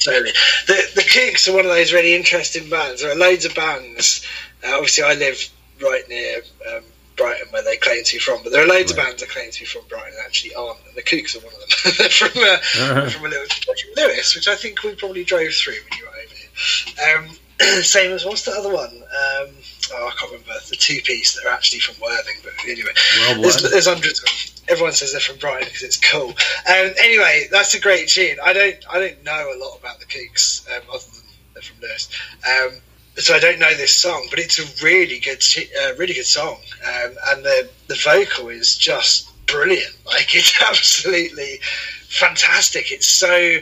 [0.00, 0.32] totally.
[0.66, 3.02] The the Kooks are one of those really interesting bands.
[3.02, 4.26] There are loads of bands.
[4.66, 5.38] Uh, obviously, I live
[5.80, 6.38] right near
[6.74, 6.82] um,
[7.16, 8.42] Brighton, where they claim to be from.
[8.42, 8.98] But there are loads Right.
[9.00, 10.80] of bands that claim to be from Brighton and actually aren't.
[10.88, 11.92] And the Kooks are one of them.
[11.98, 15.74] They're from uh, from a little from Lewes, which I think we probably drove through
[15.88, 17.30] when you were over here.
[17.30, 17.36] Um,
[17.82, 18.90] same as what's the other one?
[18.90, 19.48] Um,
[19.92, 22.36] oh, I can't remember the two piece that are actually from Worthing.
[22.42, 22.90] But anyway,
[23.20, 24.64] Well, there's, there's hundreds of them.
[24.68, 26.28] Everyone says they're from Brighton because it's cool.
[26.28, 28.36] Um, anyway, that's a great tune.
[28.44, 31.22] I don't I don't know a lot about the Kooks um, other than
[31.54, 32.08] they're from Lewes.
[32.46, 32.80] Um,
[33.18, 35.42] so I don't know this song, but it's a really good,
[35.82, 39.94] uh, really good song, um, and the the vocal is just brilliant.
[40.06, 41.60] Like it's absolutely
[42.08, 42.90] fantastic.
[42.92, 43.58] It's so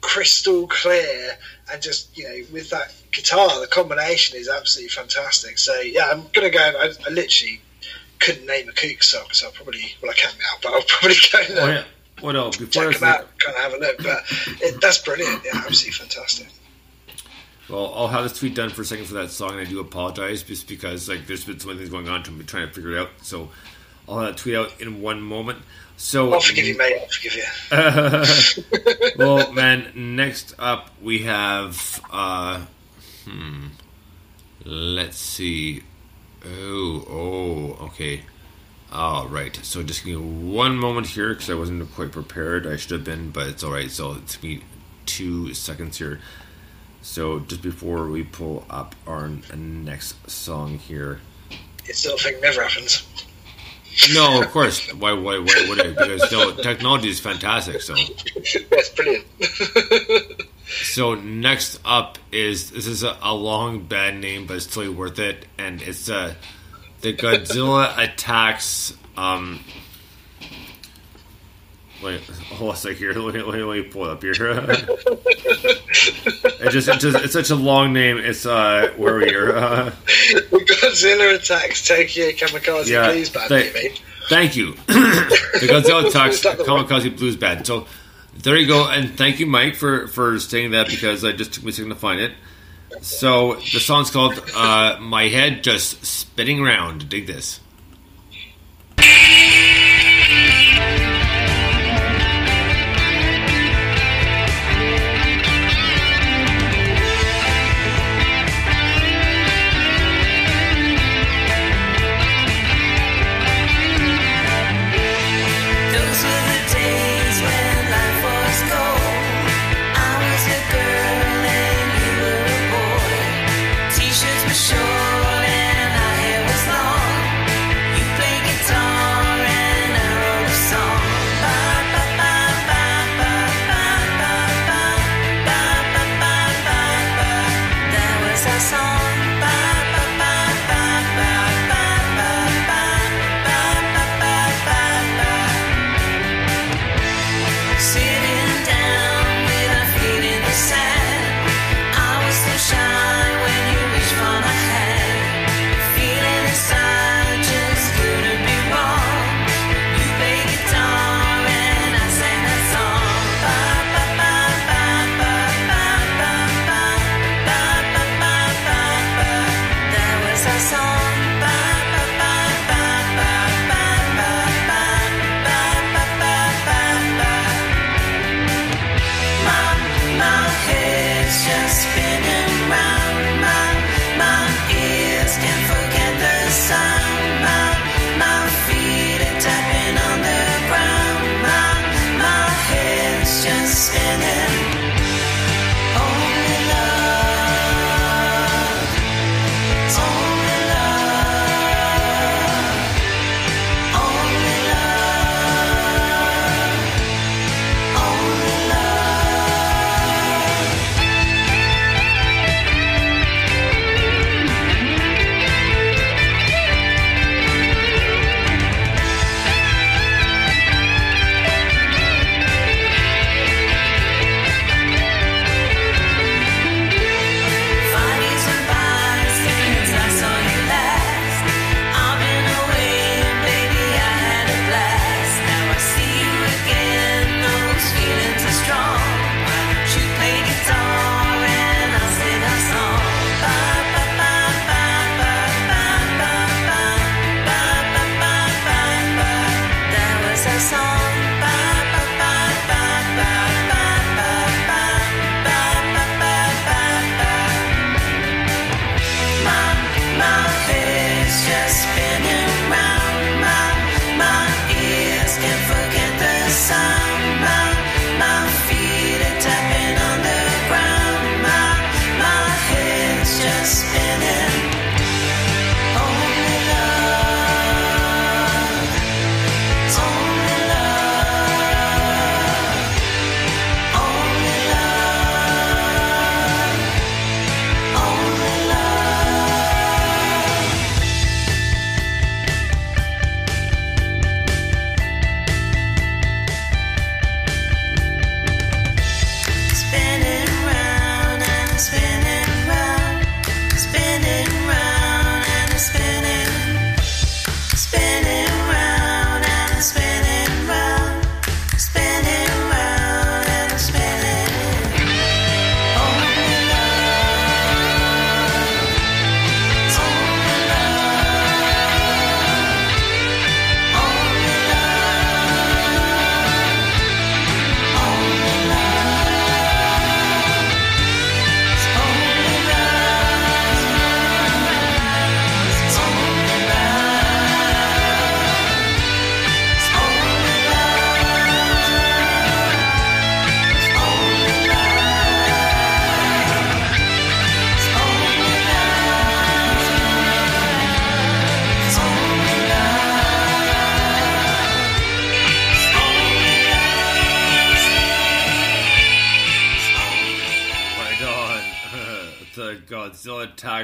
[0.00, 1.38] crystal clear,
[1.72, 5.58] and just you know with that guitar, the combination is absolutely fantastic.
[5.58, 6.60] So yeah, I'm gonna go.
[6.60, 7.60] And I, I literally
[8.18, 11.16] couldn't name a Kook song, so I'll probably well I can now, but I'll probably
[11.32, 11.84] go and Oh yeah.
[12.20, 12.56] What else?
[12.56, 13.96] Before check them out, kind of have a look.
[13.98, 14.24] But
[14.60, 15.42] it, that's brilliant.
[15.44, 16.48] Yeah, absolutely fantastic.
[17.68, 19.78] Well, I'll have this tweet done for a second for that song, and I do
[19.80, 22.74] apologize just because like there's been so many things going on to me trying to
[22.74, 23.10] figure it out.
[23.22, 23.50] So
[24.08, 25.58] I'll have that tweet out in one moment.
[25.98, 26.96] So I'll forgive you, mate.
[27.00, 29.12] I'll forgive you.
[29.18, 32.64] well, man, next up we have uh
[33.24, 33.66] hmm.
[34.64, 35.82] Let's see.
[36.44, 38.22] Oh, oh, okay.
[38.92, 39.58] All right.
[39.62, 42.66] So just give me one moment here because I wasn't quite prepared.
[42.66, 43.90] I should have been, but it's all right.
[43.90, 44.62] So it's me
[45.04, 46.20] two seconds here.
[47.02, 51.20] So just before we pull up our next song here.
[51.86, 53.04] This still thing never happens.
[54.14, 54.92] No, of course.
[54.94, 55.12] Why?
[55.12, 55.38] Why?
[55.38, 55.96] Why would it?
[55.96, 57.80] Because no, technology is fantastic.
[57.82, 57.94] So.
[58.70, 59.26] That's brilliant.
[60.82, 65.18] So next up is this is a, a long bad name, but it's totally worth
[65.18, 66.34] it, and it's uh,
[67.00, 68.94] the Godzilla attacks.
[69.16, 69.64] Um,
[72.02, 73.12] wait, hold on a sec here.
[73.18, 74.32] Let me, let me, let me pull it up here.
[74.34, 74.40] it
[76.70, 78.18] just, it just it's such a long name.
[78.18, 79.56] It's uh, where are we here?
[79.56, 79.90] Uh,
[80.50, 83.92] Godzilla attacks Tokyo Kamikaze Yeah, Blues Band, you mean?
[84.28, 84.72] Thank you.
[84.86, 86.86] the Godzilla attacks that one?
[86.86, 87.66] Kamikaze Blues Band.
[87.66, 87.86] So
[88.42, 91.64] there you go, and thank you, Mike, for for saying that because I just took
[91.64, 92.32] me a second to find it.
[93.02, 97.60] So the song's called uh, "My Head Just Spinning Round." Dig this.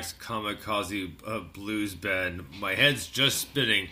[0.00, 2.44] Kamikaze uh, Blues Band.
[2.60, 3.88] My head's just spinning.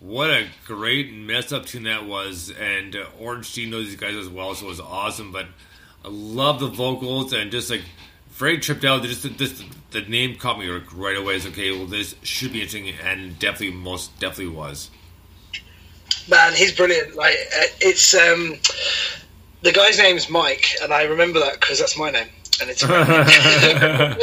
[0.00, 4.14] What a great mess up tune that was, and uh, Orange Tea knows these guys
[4.14, 5.32] as well, so it was awesome.
[5.32, 5.46] But
[6.04, 7.82] I love the vocals and just like
[8.30, 9.02] very tripped out.
[9.02, 11.36] Just this, the name caught me right away.
[11.36, 11.72] It's okay.
[11.72, 14.90] Well, this should be interesting, and definitely, most definitely was.
[16.30, 17.16] Man, he's brilliant.
[17.16, 18.56] Like uh, it's um,
[19.62, 22.28] the guy's name's Mike, and I remember that because that's my name,
[22.60, 22.84] and it's.
[22.84, 24.16] uh,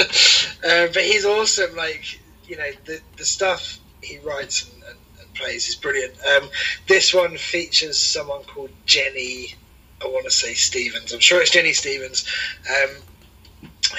[0.94, 1.76] but he's awesome.
[1.76, 6.14] Like you know, the the stuff he writes and, and, and plays is brilliant.
[6.26, 6.50] Um,
[6.88, 9.56] this one features someone called Jenny.
[10.04, 11.14] I want to say Stevens.
[11.14, 12.26] I'm sure it's Jenny Stevens.
[12.70, 12.96] Um,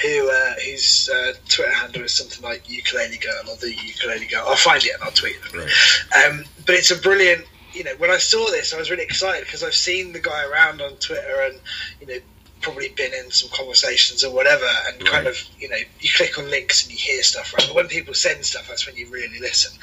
[0.01, 4.43] who uh, whose uh, Twitter handle is something like ukulele girl or the ukulele girl.
[4.47, 6.25] I'll find it and I'll tweet it.
[6.25, 7.45] Um, but it's a brilliant.
[7.73, 10.45] You know, when I saw this, I was really excited because I've seen the guy
[10.45, 11.59] around on Twitter and
[12.01, 12.19] you know
[12.61, 16.49] probably been in some conversations or whatever, and kind of you know you click on
[16.49, 17.53] links and you hear stuff.
[17.53, 19.77] Right, but when people send stuff, that's when you really listen.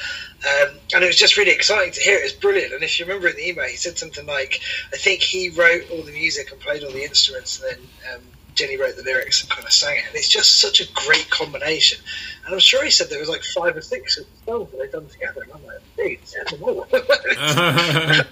[0.44, 2.18] Um, and it was just really exciting to hear.
[2.18, 2.72] It was brilliant.
[2.72, 4.60] And if you remember in the email, he said something like,
[4.92, 8.20] "I think he wrote all the music and played all the instruments, and then." Um,
[8.54, 11.28] Jenny wrote the lyrics and kind of sang it, and it's just such a great
[11.28, 11.98] combination.
[12.44, 15.08] And I'm sure he said there was like five or six songs that they've done
[15.08, 15.42] together.
[15.42, 16.86] And I'm like, dude, send them all.
[16.92, 18.22] yeah,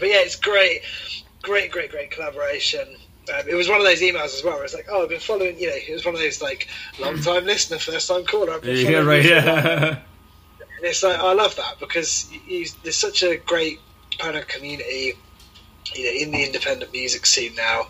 [0.00, 0.82] but yeah, it's great,
[1.42, 2.96] great, great, great collaboration.
[3.28, 4.54] Um, it was one of those emails as well.
[4.54, 5.58] Where it's like, oh, I've been following.
[5.58, 6.68] You know, it was one of those like
[6.98, 8.60] long time listener, first time caller.
[8.62, 9.24] Yeah, right.
[9.24, 9.64] you for a while.
[9.64, 9.98] Yeah.
[10.76, 13.80] And it's like I love that because you, you, there's such a great
[14.18, 15.14] kind of community,
[15.94, 17.82] you know, in the independent music scene now.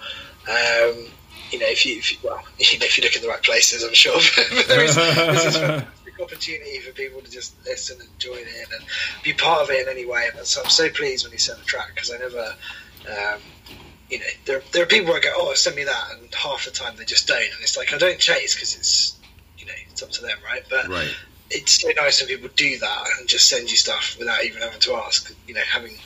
[0.49, 1.07] Um,
[1.51, 3.43] you know, if you, if you well, you know, if you look in the right
[3.43, 4.15] places, I'm sure.
[4.69, 8.85] there is this fantastic opportunity for people to just listen and join in and
[9.23, 10.29] be part of it in any way.
[10.37, 12.55] And so I'm so pleased when he sent the track because I never.
[13.09, 13.41] Um,
[14.11, 16.71] you know, there, there are people I go, oh, send me that, and half the
[16.71, 19.19] time they just don't, and it's like I don't chase because it's,
[19.59, 20.63] you know, it's up to them, right?
[20.71, 21.15] But right.
[21.51, 24.81] it's so nice when people do that and just send you stuff without even having
[24.81, 25.33] to ask.
[25.47, 25.97] You know, having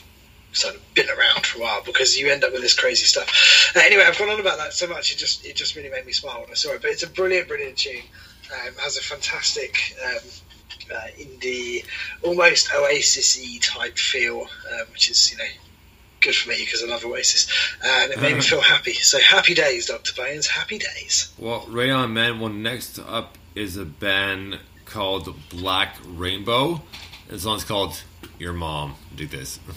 [0.53, 3.71] sort of been around for a while because you end up with this crazy stuff.
[3.75, 6.05] Uh, anyway, I've gone on about that so much; it just it just really made
[6.05, 6.81] me smile when I saw it.
[6.81, 8.01] But it's a brilliant, brilliant tune.
[8.51, 10.29] Um, has a fantastic um,
[10.93, 11.85] uh, indie,
[12.23, 15.43] almost Oasis-y type feel, um, which is you know
[16.21, 17.47] good for me because I love Oasis,
[17.83, 18.49] and it made me mm.
[18.49, 18.93] feel happy.
[18.93, 20.47] So happy days, Doctor Bones.
[20.47, 21.33] Happy days.
[21.37, 22.39] Well, right on, man.
[22.39, 26.81] Well, next up is a band called Black Rainbow.
[27.27, 28.01] This song's called
[28.39, 28.95] Your Mom.
[29.15, 29.59] Do this.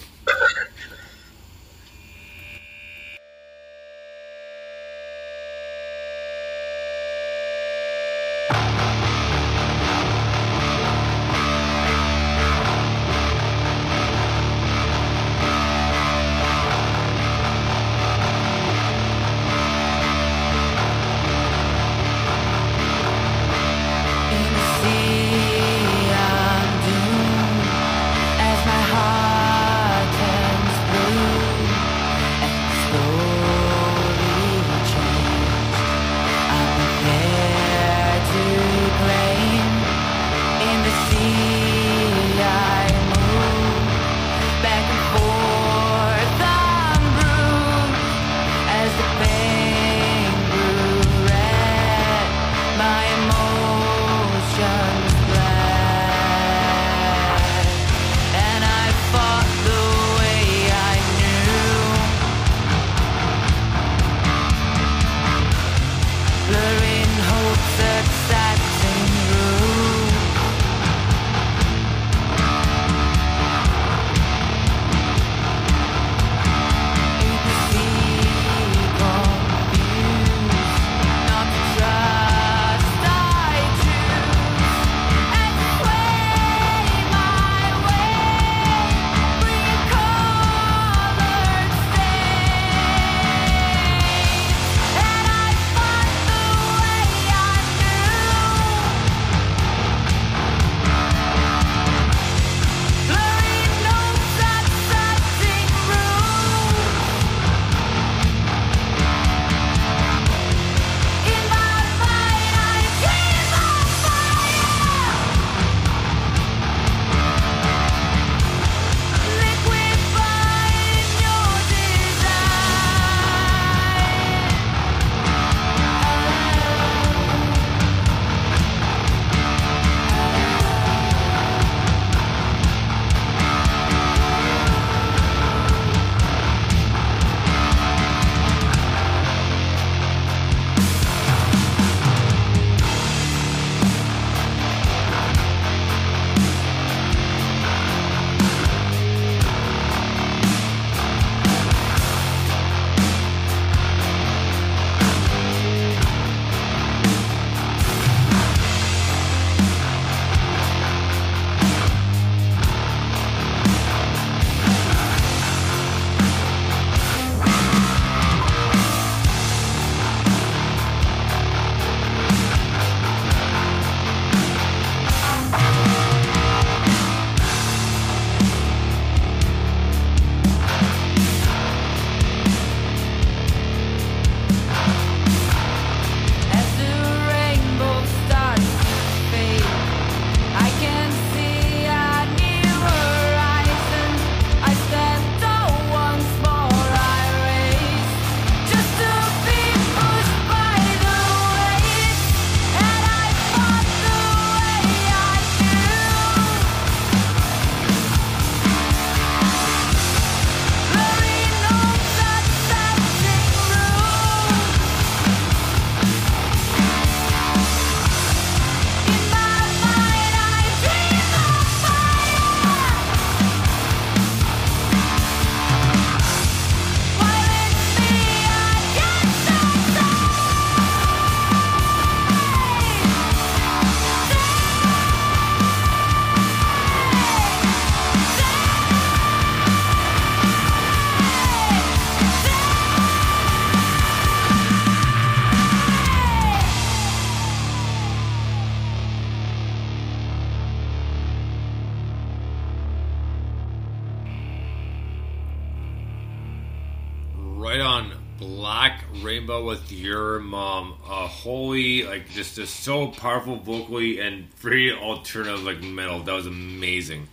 [262.65, 266.23] just so powerful vocally and very alternative like metal.
[266.23, 267.27] That was amazing.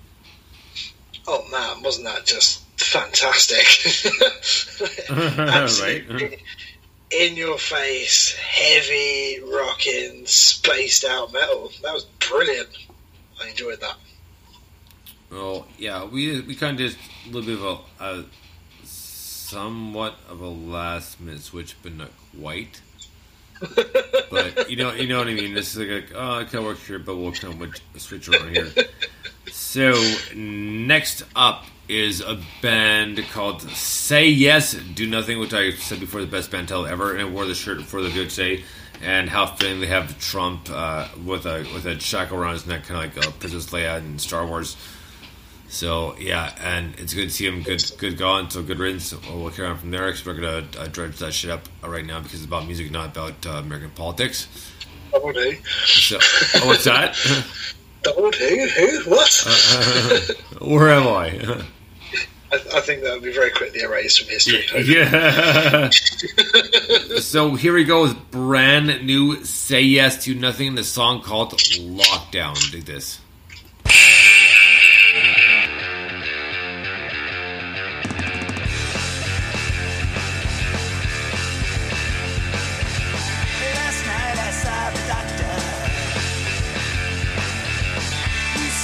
[1.27, 3.67] Oh man, wasn't that just fantastic?
[5.11, 6.39] Absolutely
[7.13, 11.71] in your face, heavy, rocking, spaced out metal.
[11.83, 12.71] That was brilliant.
[13.41, 13.97] I enjoyed that.
[15.31, 18.25] Well, yeah, we we kind of did a little bit of a, a
[18.85, 22.81] somewhat of a last minute switch, but not quite.
[24.31, 25.55] But you know, you know what I mean.
[25.55, 28.71] This is like, oh, kind of works here, but we'll kind of switch around here.
[29.51, 29.93] So
[30.35, 36.27] next up is a band called Say Yes, Do Nothing, which I said before the
[36.27, 38.65] best band title ever, and I wore the shirt for the good say.
[39.03, 42.85] And how fitting they have Trump uh, with a with a shackle around his neck,
[42.85, 44.77] kind of like uh, Princess Leia in Star Wars.
[45.73, 48.51] So yeah, and it's good to see him good good going.
[48.51, 49.15] So good riddance.
[49.27, 50.05] We'll carry on from there.
[50.05, 52.91] Because we're gonna uh, dredge that shit up uh, right now because it's about music,
[52.91, 54.49] not about uh, American politics.
[55.11, 55.55] Double who?
[55.87, 56.19] So,
[56.57, 57.17] oh, what's that?
[58.03, 58.69] Double who?
[58.69, 59.11] Who?
[59.11, 60.39] What?
[60.61, 61.65] Where am I?
[62.53, 64.67] I, I think that would be very quickly erased from history.
[64.85, 65.89] yeah.
[67.19, 72.71] so here we go with brand new "Say Yes to Nothing." The song called "Lockdown."
[72.71, 73.21] Dig this.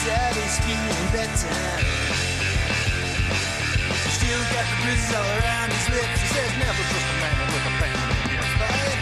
[0.09, 1.53] He's feeling better.
[4.09, 6.21] Still got the bruises all around his lips.
[6.23, 7.75] He says never trust a man with a
[8.33, 8.97] his face.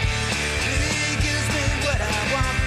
[0.67, 2.66] He gives me what I want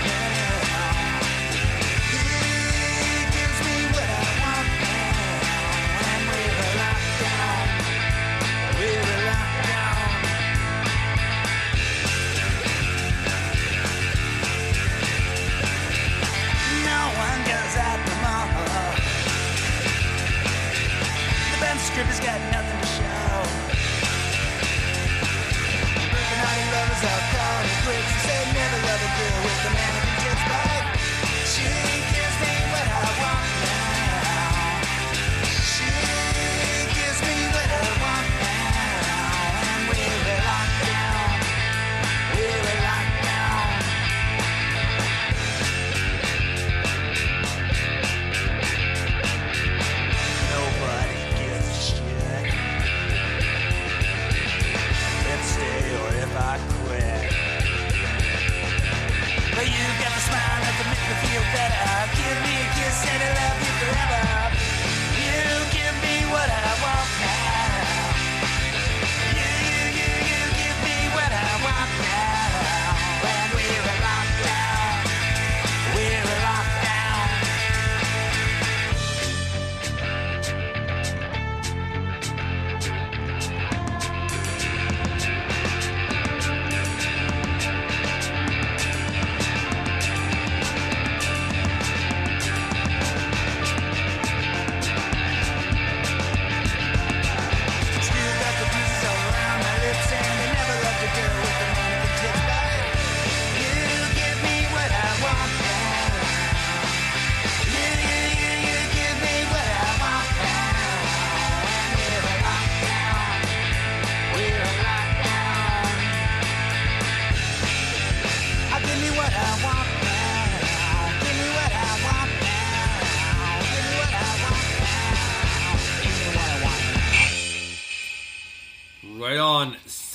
[22.22, 22.59] got nothing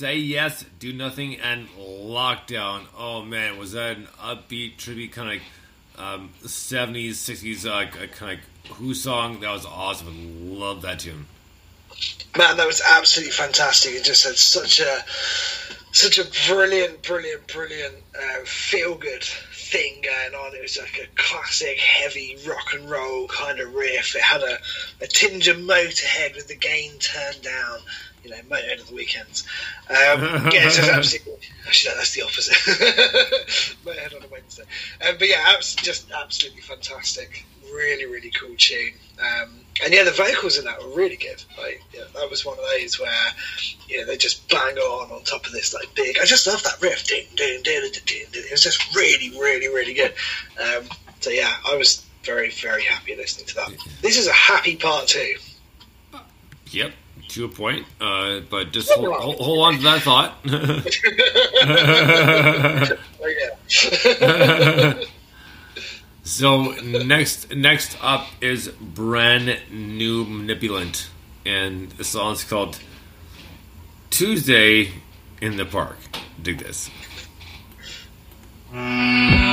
[0.06, 2.86] Say yes, do nothing, and lockdown.
[2.96, 5.40] Oh man, was that an upbeat, trippy kind
[5.96, 9.40] of um, 70s, 60s uh, kind of Who song?
[9.40, 10.60] That was awesome.
[10.60, 11.26] Love that tune.
[12.38, 13.94] Man, that was absolutely fantastic.
[13.94, 15.04] It just had such a
[15.90, 20.54] such a brilliant, brilliant, brilliant uh, feel good thing going on.
[20.54, 24.14] It was like a classic heavy rock and roll kind of riff.
[24.14, 24.58] It had a,
[25.00, 27.80] a tinge of Motorhead with the gain turned down.
[28.26, 29.44] You know, Motorhead of the weekends.
[29.88, 29.94] Um,
[30.52, 31.48] yeah, just absolutely.
[31.64, 32.54] Actually, no, that's the opposite.
[33.84, 34.64] Motorhead on a Wednesday.
[35.08, 37.46] Um, but yeah, just absolutely fantastic.
[37.72, 38.94] Really, really cool tune.
[39.20, 41.40] Um, and yeah, the vocals in that were really good.
[41.56, 43.28] Like, yeah, that was one of those where,
[43.86, 46.18] you know, they just bang on on top of this like big.
[46.18, 47.06] I just love that riff.
[47.06, 48.42] Ding, ding, ding, ding, ding, ding.
[48.44, 50.14] It was just really, really, really good.
[50.60, 50.88] Um,
[51.20, 53.70] so yeah, I was very, very happy listening to that.
[54.02, 55.36] This is a happy part two.
[56.70, 56.92] Yep.
[57.28, 60.34] To a point, uh, but just hold, hold, hold on to that thought.
[66.42, 71.08] Oh, so next next up is brand new manipulant,
[71.44, 72.78] and the song's called
[74.10, 74.90] Tuesday
[75.40, 75.98] in the Park.
[76.42, 76.90] Dig this.
[78.72, 79.45] It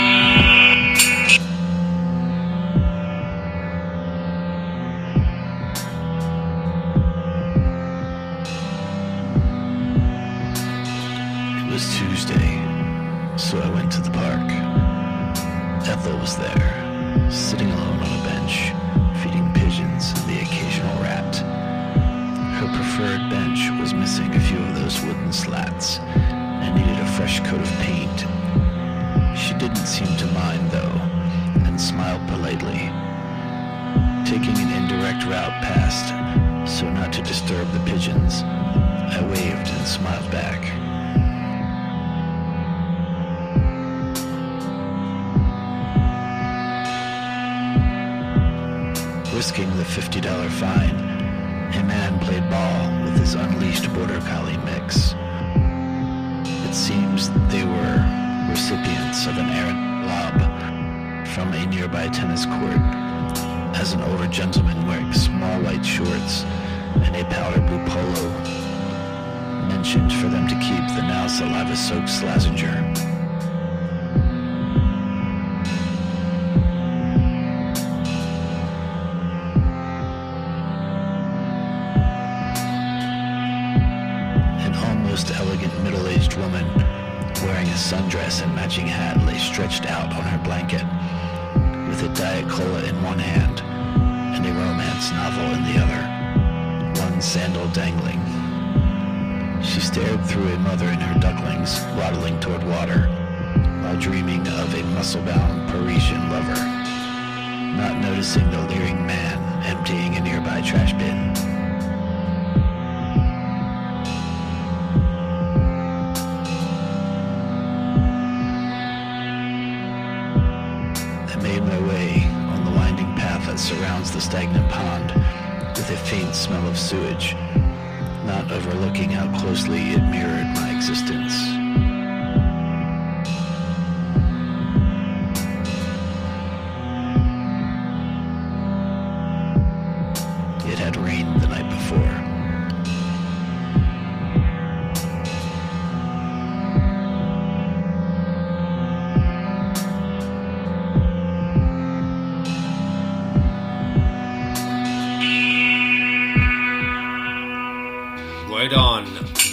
[158.63, 159.07] Right on,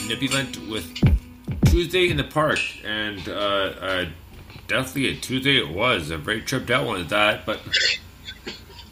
[0.06, 0.86] Nipulant with
[1.64, 4.04] Tuesday in the Park, and uh, uh,
[4.68, 6.10] definitely a Tuesday it was.
[6.10, 7.58] A very tripped out one at that, but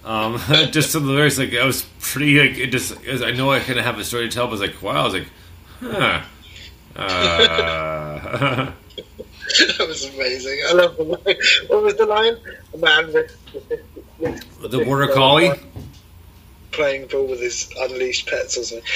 [0.04, 0.40] um,
[0.72, 3.00] just some of the lyrics, like I was pretty like it just.
[3.04, 4.82] As I know I kind of have a story to tell, but I was like,
[4.82, 5.28] wow, I was like,
[5.78, 6.22] huh.
[6.96, 6.98] Uh,
[9.78, 10.58] that was amazing.
[10.68, 11.36] I love the line.
[11.68, 12.36] What was the line?
[12.74, 13.36] A man with,
[14.18, 15.52] with, with the border collie.
[16.78, 18.88] Playing ball with his unleashed pets or something.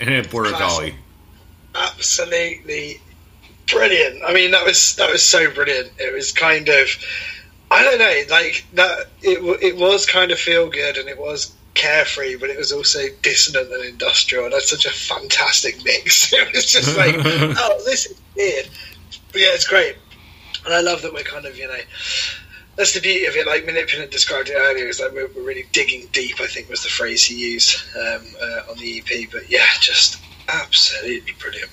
[0.00, 0.94] and border collie.
[1.74, 3.00] Absolutely
[3.66, 4.22] brilliant.
[4.24, 5.90] I mean, that was that was so brilliant.
[5.98, 6.88] It was kind of,
[7.72, 9.08] I don't know, like that.
[9.22, 13.00] It it was kind of feel good and it was carefree, but it was also
[13.22, 14.44] dissonant and industrial.
[14.44, 16.32] And that's such a fantastic mix.
[16.32, 18.68] It was just like, oh, this is weird.
[19.32, 19.96] But yeah, it's great.
[20.64, 21.80] And I love that we're kind of, you know,
[22.76, 23.46] that's the beauty of it.
[23.46, 26.40] Like Manipulant described it earlier, is like we're, we're really digging deep.
[26.40, 29.30] I think was the phrase he used um, uh, on the EP.
[29.30, 31.70] But yeah, just absolutely brilliant.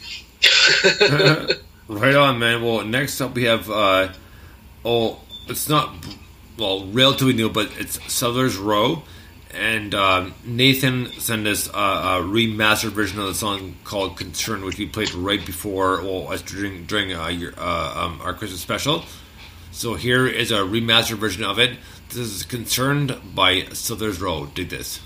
[1.91, 2.64] Right on, man.
[2.64, 4.14] Well, next up we have, uh,
[4.86, 5.19] oh,
[5.49, 5.94] it's not,
[6.57, 9.03] well, relatively new, but it's Settlers Row.
[9.53, 14.78] And um, Nathan sent us a, a remastered version of the song called Concern, which
[14.78, 19.03] we played right before, well, during, during uh, your, uh, um, our Christmas special.
[19.73, 21.77] So here is a remastered version of it.
[22.10, 24.48] This is Concerned by Settlers Row.
[24.48, 24.99] Dig this.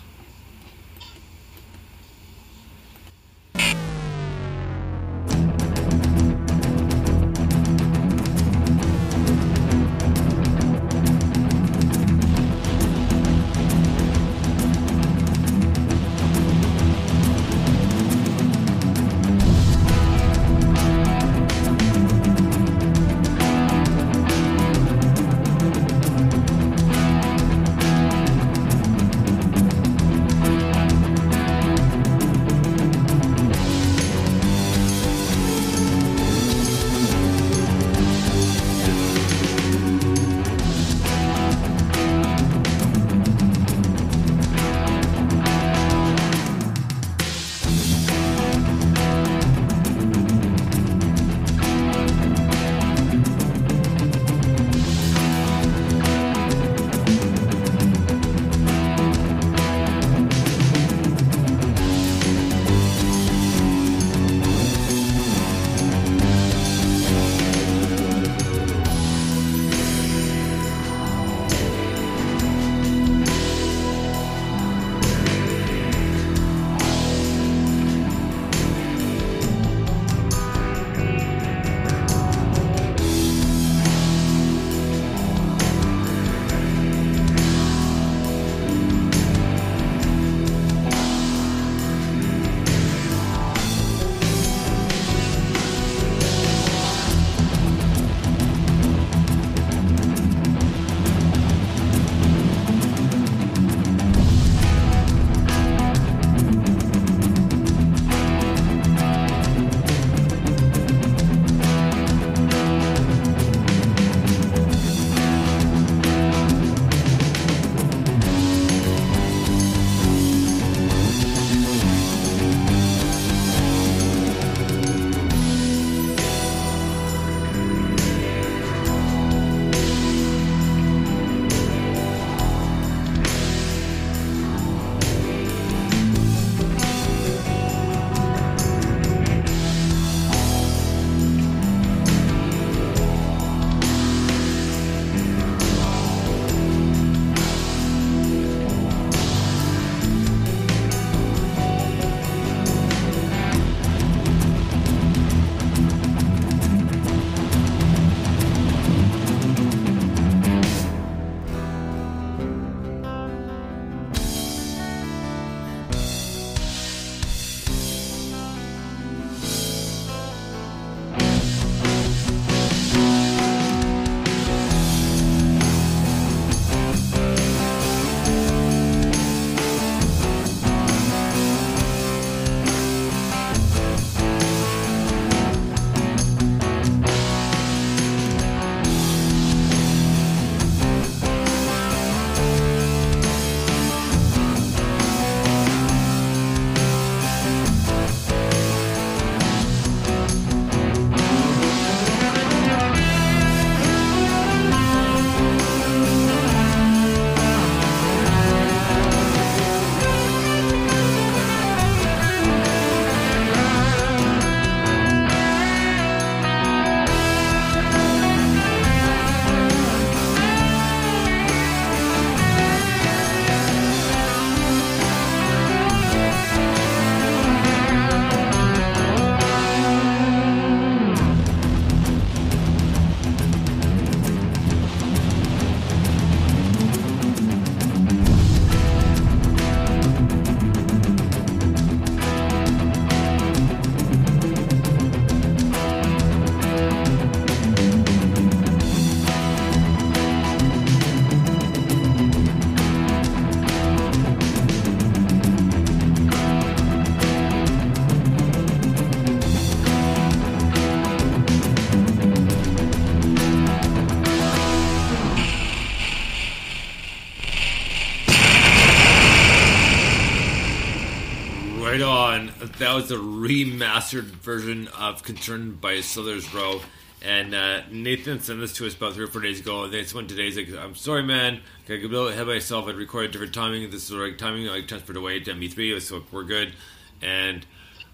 [272.77, 276.81] That was the remastered version of Concerned by Settlers Row.
[277.21, 279.85] And uh, Nathan sent this to us about three or four days ago.
[279.85, 281.61] And then someone today's like, I'm sorry, man.
[281.87, 282.87] I got a ahead myself.
[282.87, 283.89] I'd recorded different timing.
[283.91, 284.67] This is the right timing.
[284.67, 286.73] I transferred away to MP3, so we're good.
[287.21, 287.65] And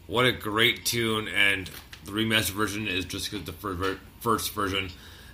[0.05, 1.27] what a great tune.
[1.27, 1.71] And
[2.05, 4.91] the remastered version is just good, the fir- first version.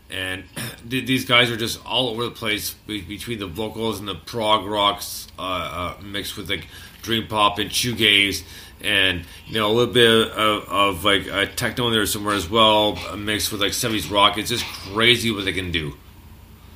[0.10, 0.44] And
[0.90, 4.16] th- these guys are just all over the place be- between the vocals and the
[4.16, 6.68] prog rocks uh, uh, mixed with like
[7.02, 8.44] dream pop and shoegaze,
[8.82, 12.50] and you know a little bit of, of like uh, techno in there somewhere as
[12.50, 14.38] well, uh, mixed with like seventies rock.
[14.38, 15.94] It's just crazy what they can do.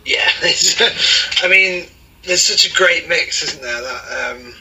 [0.05, 0.29] Yeah,
[1.43, 1.85] I mean,
[2.23, 3.81] there's such a great mix, isn't there?
[3.81, 4.53] That um,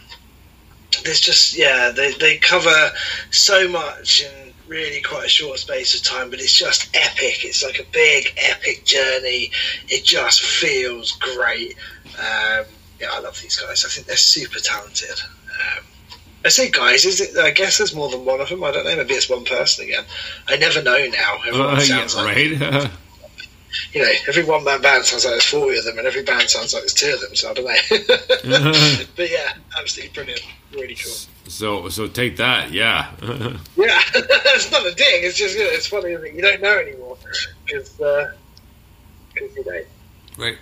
[1.05, 2.91] there's just yeah, they they cover
[3.31, 7.45] so much in really quite a short space of time, but it's just epic.
[7.45, 9.51] It's like a big epic journey.
[9.89, 11.77] It just feels great.
[12.17, 12.65] Um,
[13.01, 13.85] yeah, I love these guys.
[13.85, 15.21] I think they're super talented.
[15.49, 15.85] Um,
[16.45, 17.37] I say guys, is it?
[17.37, 18.63] I guess there's more than one of them.
[18.63, 18.97] I don't know.
[18.97, 20.05] Maybe it's one person again.
[20.49, 21.39] I never know now.
[21.47, 22.91] Everyone Uh, yeah, sounds like right.
[23.93, 26.49] you know, every one man band sounds like there's 40 of them, and every band
[26.49, 29.05] sounds like there's two of them, so I don't know.
[29.17, 30.43] but yeah, absolutely brilliant.
[30.73, 31.13] Really cool.
[31.49, 33.11] so so take that, yeah.
[33.77, 36.79] Yeah, it's not a ding, it's just, you know, it's funny that you don't know
[36.79, 37.17] anymore.
[37.67, 38.33] Because, uh,
[39.37, 39.87] 'cause you don't.
[40.39, 40.59] Right.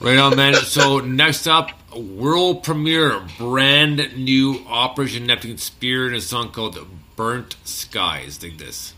[0.00, 0.54] right on, man.
[0.54, 6.78] So next up, world premiere, brand new Operation Neptune Spear in a song called
[7.16, 8.94] "Burnt Skies." Dig this.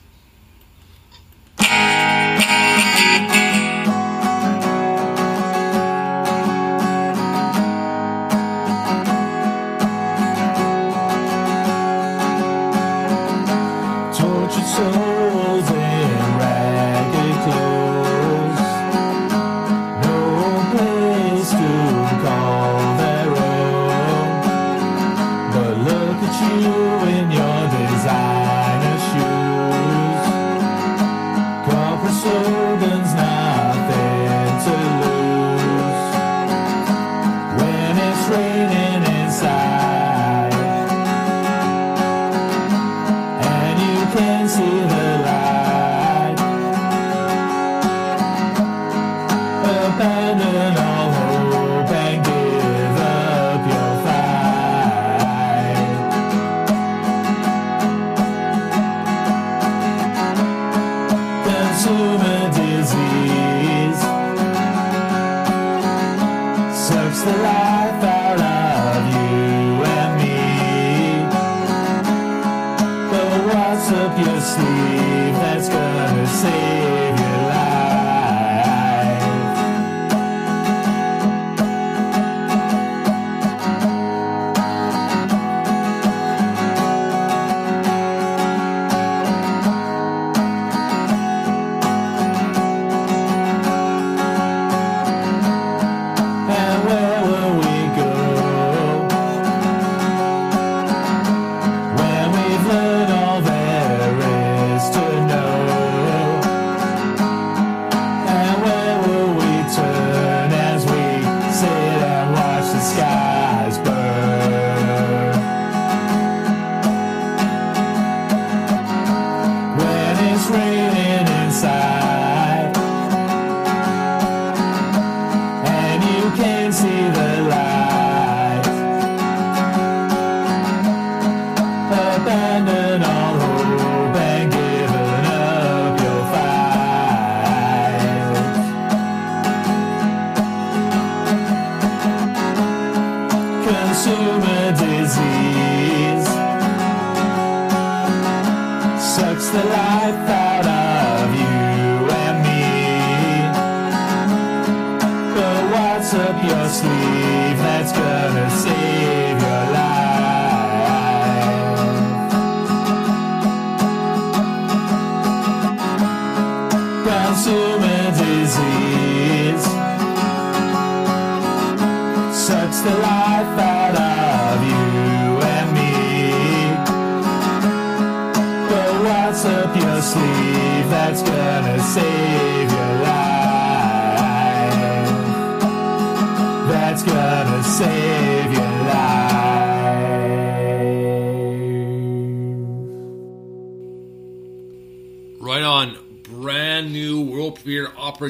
[3.87, 4.00] Oh,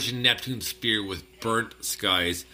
[0.01, 2.47] Operation Neptune Spear with Burnt Skies.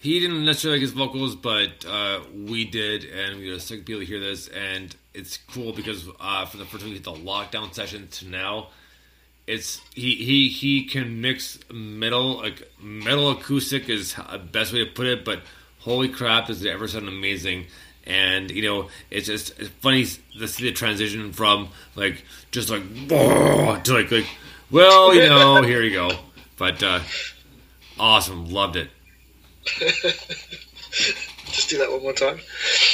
[0.00, 4.00] he didn't necessarily like his vocals, but uh, we did, and we were sick people
[4.00, 7.12] to hear this, and it's cool because uh, from the first time we hit the
[7.12, 8.70] lockdown session to now,
[9.46, 14.90] it's he he he can mix metal like metal acoustic is the best way to
[14.90, 15.42] put it, but
[15.78, 17.66] holy crap, does it ever sound amazing!
[18.08, 22.82] And you know, it's just it's funny to see the transition from like just like
[23.08, 24.26] to like like
[24.72, 26.10] well, you know, here you go.
[26.58, 27.00] But uh,
[27.98, 28.90] awesome, loved it.
[31.46, 32.40] Just do that one more time.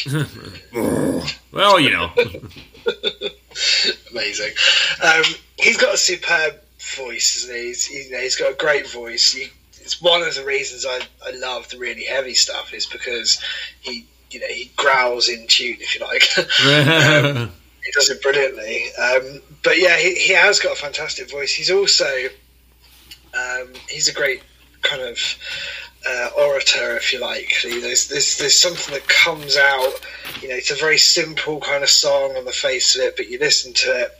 [1.52, 2.10] Well, you know,
[4.10, 4.52] Amazing.
[5.00, 5.22] Um,
[5.56, 6.60] he's got a superb
[6.96, 7.66] voice, isn't he?
[7.66, 9.32] He's, you know, he's got a great voice.
[9.32, 9.46] He,
[9.80, 13.40] it's one of the reasons I, I love the really heavy stuff is because
[13.80, 16.24] he you know he growls in tune, if you like.
[16.38, 17.52] um,
[17.84, 18.92] he does it brilliantly.
[18.94, 21.54] Um, but yeah, he, he has got a fantastic voice.
[21.54, 22.06] He's also
[23.36, 24.42] um, he's a great
[24.82, 25.18] kind of
[26.06, 27.52] uh, orator, if you like.
[27.62, 29.92] There's, there's there's something that comes out.
[30.42, 33.28] You know, it's a very simple kind of song on the face of it, but
[33.28, 34.18] you listen to it.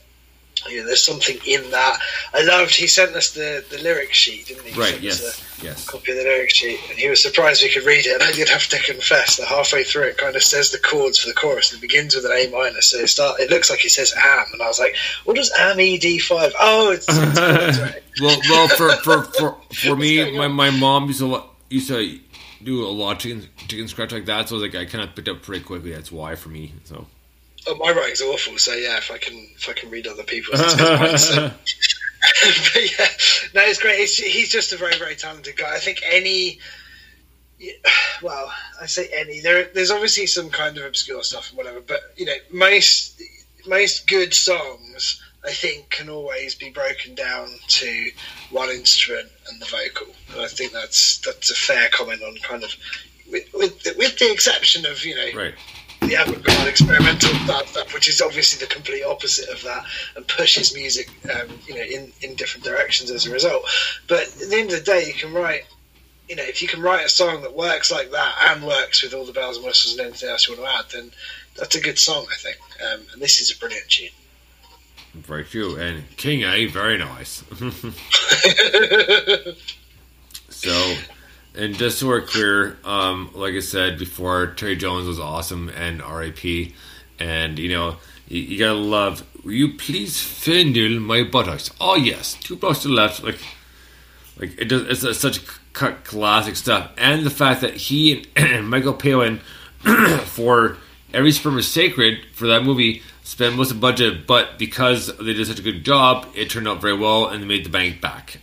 [0.69, 1.99] You know, there's something in that.
[2.33, 2.75] I loved.
[2.75, 4.73] He sent us the, the lyric sheet, didn't he?
[4.73, 5.01] He right?
[5.01, 5.89] Yes, yes.
[5.89, 8.15] copy of the lyric sheet, and he was surprised we could read it.
[8.15, 11.19] And I did have to confess that halfway through it kind of says the chords
[11.19, 11.73] for the chorus.
[11.73, 13.41] and It begins with an A minor, so it start.
[13.41, 16.19] It looks like it says am, and I was like, "What does am E D
[16.19, 16.53] five?
[16.59, 18.03] Oh, it's, it's right?
[18.21, 22.21] Well, well, for for for, for me, my, my mom used to lo- used to
[22.63, 25.05] do a lot of chicken chicken scratch like that, so I was like I kind
[25.05, 25.93] of picked up pretty quickly.
[25.93, 26.73] That's why for me.
[26.85, 27.07] So
[27.67, 30.61] Oh, my writing's awful, so yeah, if I can if I can read other people's,
[30.61, 31.53] it's 'cause mine's so-
[32.75, 33.07] but yeah,
[33.55, 34.01] no, it's great.
[34.01, 35.75] It's, he's just a very very talented guy.
[35.75, 36.59] I think any,
[38.23, 39.41] well, I say any.
[39.41, 43.21] There, there's obviously some kind of obscure stuff and whatever, but you know, most
[43.67, 45.21] most good songs.
[45.47, 48.11] I think can always be broken down to
[48.49, 52.65] one instrument and the vocal, and I think that's that's a fair comment on kind
[52.65, 52.75] of
[53.31, 55.55] with with, with the exception of you know right,
[56.07, 59.85] the avant-garde experimental stuff, which is obviously the complete opposite of that,
[60.17, 63.63] and pushes music, um, you know, in, in different directions as a result.
[64.09, 65.63] But at the end of the day, you can write,
[66.29, 69.15] you know, if you can write a song that works like that and works with
[69.15, 71.11] all the bells and whistles and anything else you want to add, then
[71.57, 72.59] that's a good song, I think.
[72.83, 74.11] Um, and this is a brilliant tune.
[75.15, 75.77] very true.
[75.77, 77.43] And King A, very nice.
[80.51, 80.95] so,
[81.55, 86.03] and just so we're clear, um, like I said before, Terry Jones was awesome and
[86.03, 86.75] R.I.P.
[87.19, 87.97] And you know,
[88.29, 89.25] you, you gotta love.
[89.45, 91.71] Will you please fondle my buttocks?
[91.81, 93.23] Oh yes, two blocks to the left.
[93.23, 93.39] Like,
[94.39, 94.83] like it does.
[94.83, 95.41] It's, it's such
[95.73, 99.41] classic stuff, and the fact that he and Michael Palin
[100.25, 100.79] for
[101.13, 105.33] every sperm is sacred for that movie spent most of the budget, but because they
[105.33, 108.01] did such a good job, it turned out very well and they made the bank
[108.01, 108.39] back.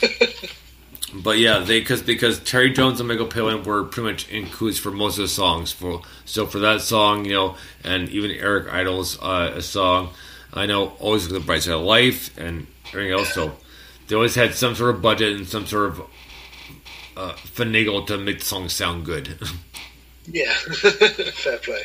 [1.13, 4.77] But yeah, they because because Terry Jones and Michael Palin were pretty much in cahoots
[4.77, 5.71] for most of the songs.
[5.71, 10.09] For so for that song, you know, and even Eric Idle's uh, a song,
[10.53, 13.33] I know always the bright side of life and everything else.
[13.33, 13.53] So
[14.07, 16.01] they always had some sort of budget and some sort of
[17.15, 19.37] uh, finagle to make the song sound good.
[20.29, 21.83] Yeah, fair play.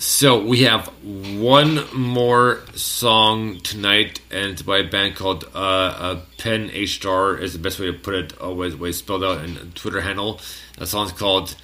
[0.00, 6.20] So we have one more song tonight, and it's by a band called uh, uh,
[6.38, 8.40] Pen H Star is the best way to put it.
[8.40, 10.40] Always, way spelled out in Twitter handle.
[10.78, 11.54] That song's called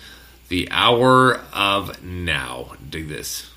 [0.49, 3.51] "The Hour of Now." Dig this.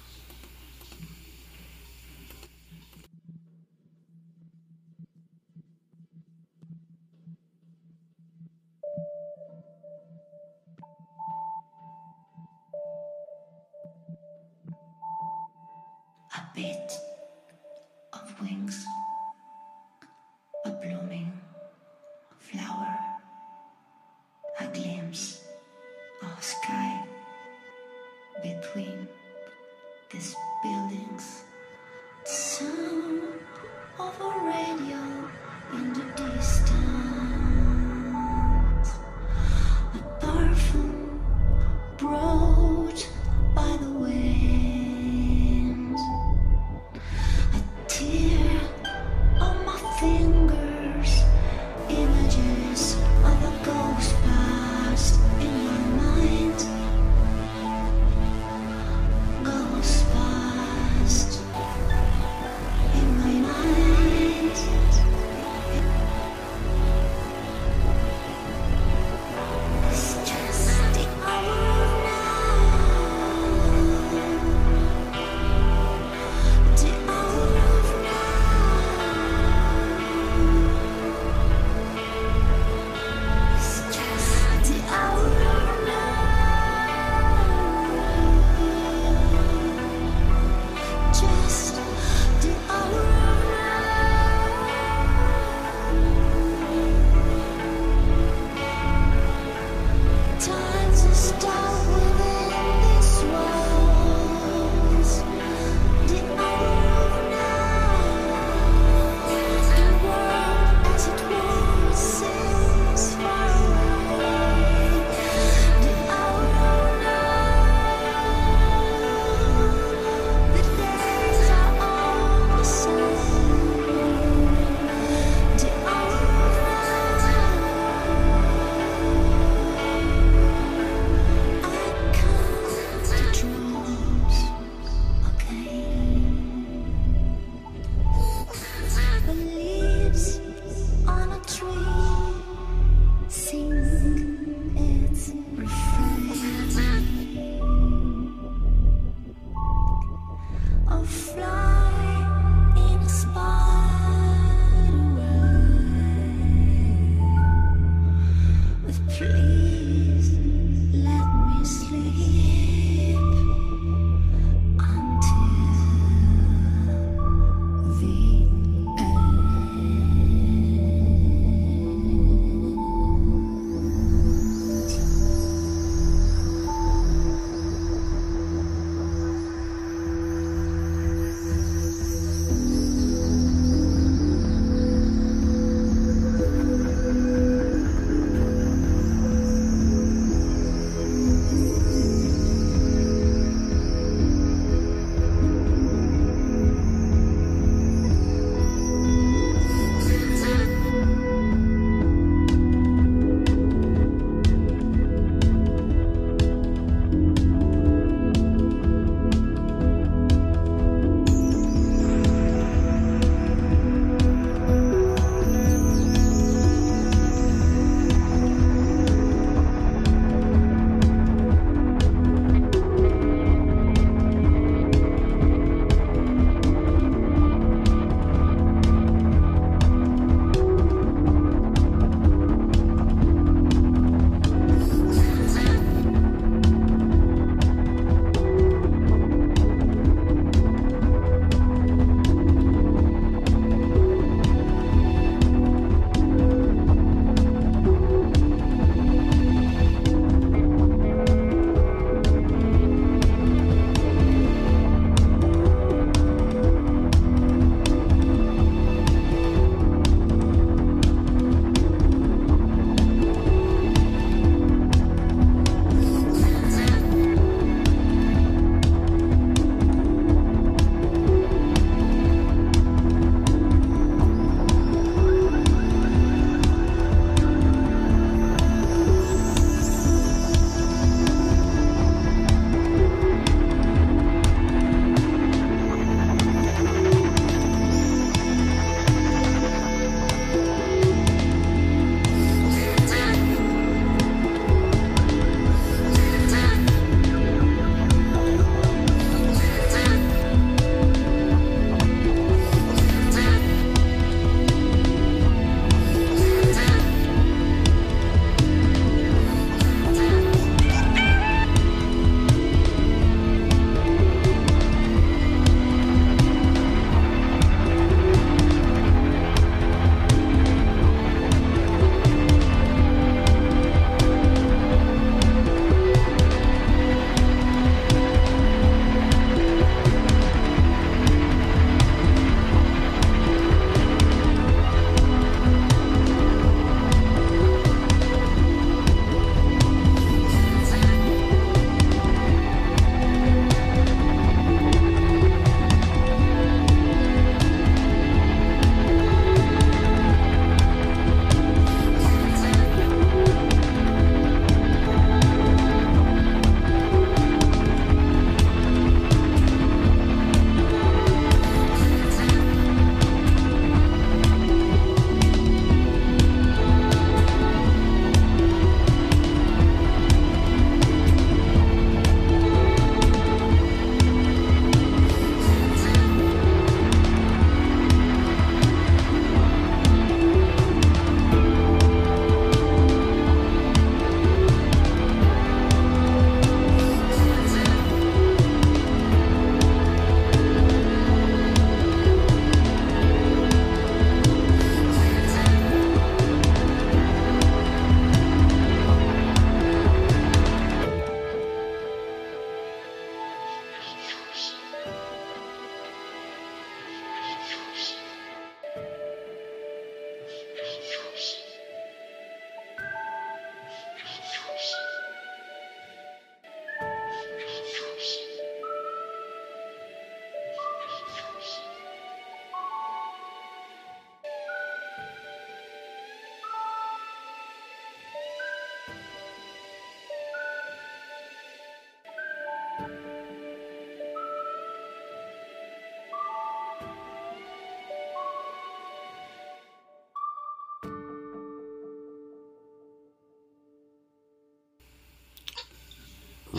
[26.50, 27.00] Sky
[28.42, 29.08] between
[30.12, 31.44] these buildings,
[32.26, 33.22] the sound
[34.00, 35.02] of a radio
[35.74, 37.49] in the distance,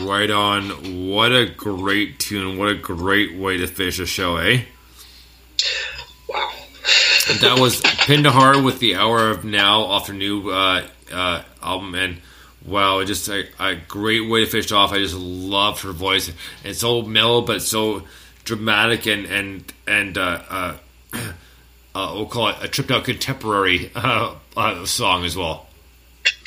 [0.07, 1.09] Right on.
[1.09, 2.57] What a great tune.
[2.57, 4.63] What a great way to finish a show, eh?
[6.27, 6.51] Wow.
[7.41, 12.17] that was Heart with the Hour of Now off their new uh, uh, album, and
[12.65, 14.91] wow, just a, a great way to finish off.
[14.91, 16.31] I just love her voice.
[16.63, 18.03] It's so mellow, but so
[18.43, 20.77] dramatic and and and uh, uh,
[21.95, 25.67] uh, we'll call it a tripped out contemporary uh, uh, song as well.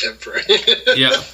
[0.05, 0.43] Temporary.
[0.97, 1.11] Yeah.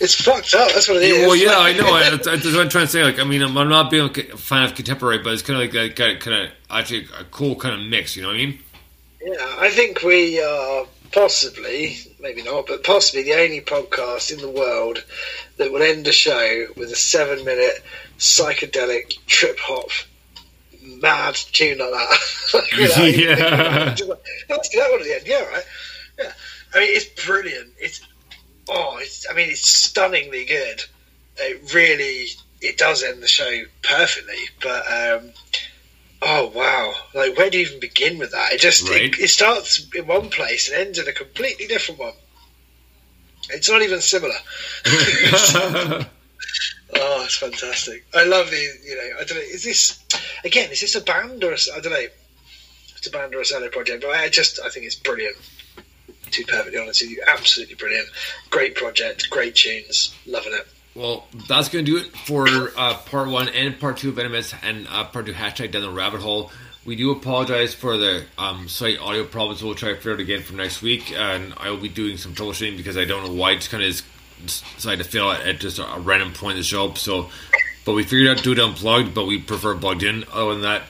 [0.00, 0.72] it's fucked up.
[0.72, 1.18] That's what it is.
[1.18, 1.86] Yeah, well, yeah, I know.
[1.94, 3.02] I, that's, that's what I'm trying to say.
[3.02, 5.74] Like, I mean, I'm, I'm not being a fan of contemporary, but it's kind of
[5.74, 8.16] like that kind of actually a cool kind of mix.
[8.16, 8.58] You know what I mean?
[9.22, 14.48] Yeah, I think we are possibly, maybe not, but possibly the only podcast in the
[14.50, 15.04] world
[15.58, 17.82] that will end a show with a seven minute
[18.18, 19.88] psychedelic trip hop
[20.82, 22.18] mad tune like that.
[22.54, 22.86] Like, Yeah.
[22.88, 24.06] thinking about like, do
[24.78, 25.26] that one at the end.
[25.26, 25.64] Yeah, right.
[26.18, 26.32] Yeah.
[26.74, 27.72] I mean, it's brilliant.
[27.78, 28.00] It's,
[28.68, 30.84] oh, it's, I mean, it's stunningly good.
[31.36, 32.26] It really,
[32.60, 35.32] it does end the show perfectly, but, um,
[36.22, 36.94] Oh wow!
[37.14, 38.52] Like where do you even begin with that?
[38.52, 39.04] It just Right.
[39.04, 42.12] it, it starts in one place and ends in a completely different one.
[43.48, 44.36] It's not even similar.
[44.84, 46.04] oh,
[47.24, 48.04] it's fantastic!
[48.12, 49.98] I love the you know I don't know is this
[50.44, 52.06] again is this a band or a, I don't know
[52.96, 55.38] it's a band or a solo project but I just I think it's brilliant.
[56.30, 58.08] To be perfectly honest with you, absolutely brilliant.
[58.50, 60.66] Great project, great tunes, loving it.
[60.94, 62.46] Well, that's going to do it for
[62.76, 65.90] uh, part one and part two of Venomous and uh, part two hashtag down the
[65.90, 66.50] rabbit hole.
[66.84, 69.62] We do apologize for the um, site audio problems.
[69.62, 72.34] We'll try to figure it again for next week, and I will be doing some
[72.34, 74.02] troubleshooting because I don't know why it's kind of
[74.44, 76.94] decided to fail at, at just a random point in the show.
[76.94, 77.28] So,
[77.84, 80.24] but we figured out to do it unplugged, but we prefer plugged in.
[80.32, 80.82] Other than that,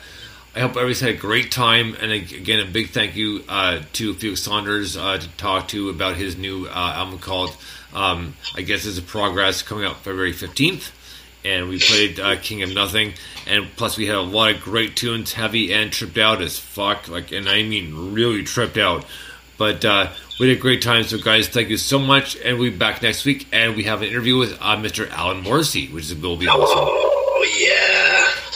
[0.55, 1.95] I hope everybody's had a great time.
[2.01, 6.17] And again, a big thank you uh, to Felix Saunders uh, to talk to about
[6.17, 7.57] his new uh, album called,
[7.95, 10.91] um, I guess, is a progress coming out February 15th.
[11.45, 13.15] And we played uh, King of Nothing.
[13.47, 17.07] And plus, we had a lot of great tunes, heavy and tripped out as fuck.
[17.09, 19.07] Like, and I mean, really tripped out.
[19.57, 21.05] But uh, we had a great time.
[21.05, 22.37] So, guys, thank you so much.
[22.37, 23.47] And we'll be back next week.
[23.53, 25.09] And we have an interview with uh, Mr.
[25.11, 26.79] Alan Morrissey, which will be awesome.
[26.83, 28.51] Oh yeah!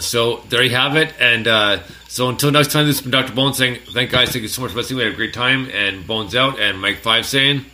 [0.00, 1.12] So there you have it.
[1.20, 3.34] And uh, so until next time, this has been Dr.
[3.34, 4.98] Bones saying, thank guys, thank you so much for listening.
[4.98, 5.70] We had a great time.
[5.72, 6.58] And Bones out.
[6.58, 7.64] And Mike Five saying,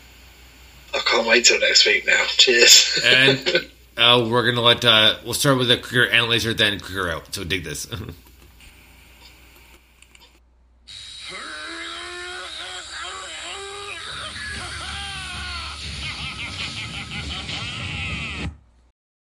[0.94, 2.24] I can't wait till next week now.
[2.28, 3.00] Cheers.
[3.04, 7.34] and uh, we're gonna let uh, we'll start with a quicker analyzer, then quicker out.
[7.34, 7.86] So dig this.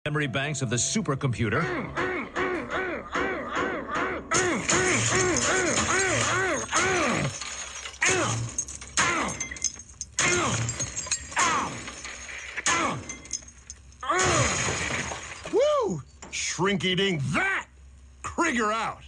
[0.09, 2.18] memory banks of the supercomputer.
[16.59, 16.67] Woo!
[16.67, 17.67] Shrink eating that!
[18.23, 19.03] Krieger out!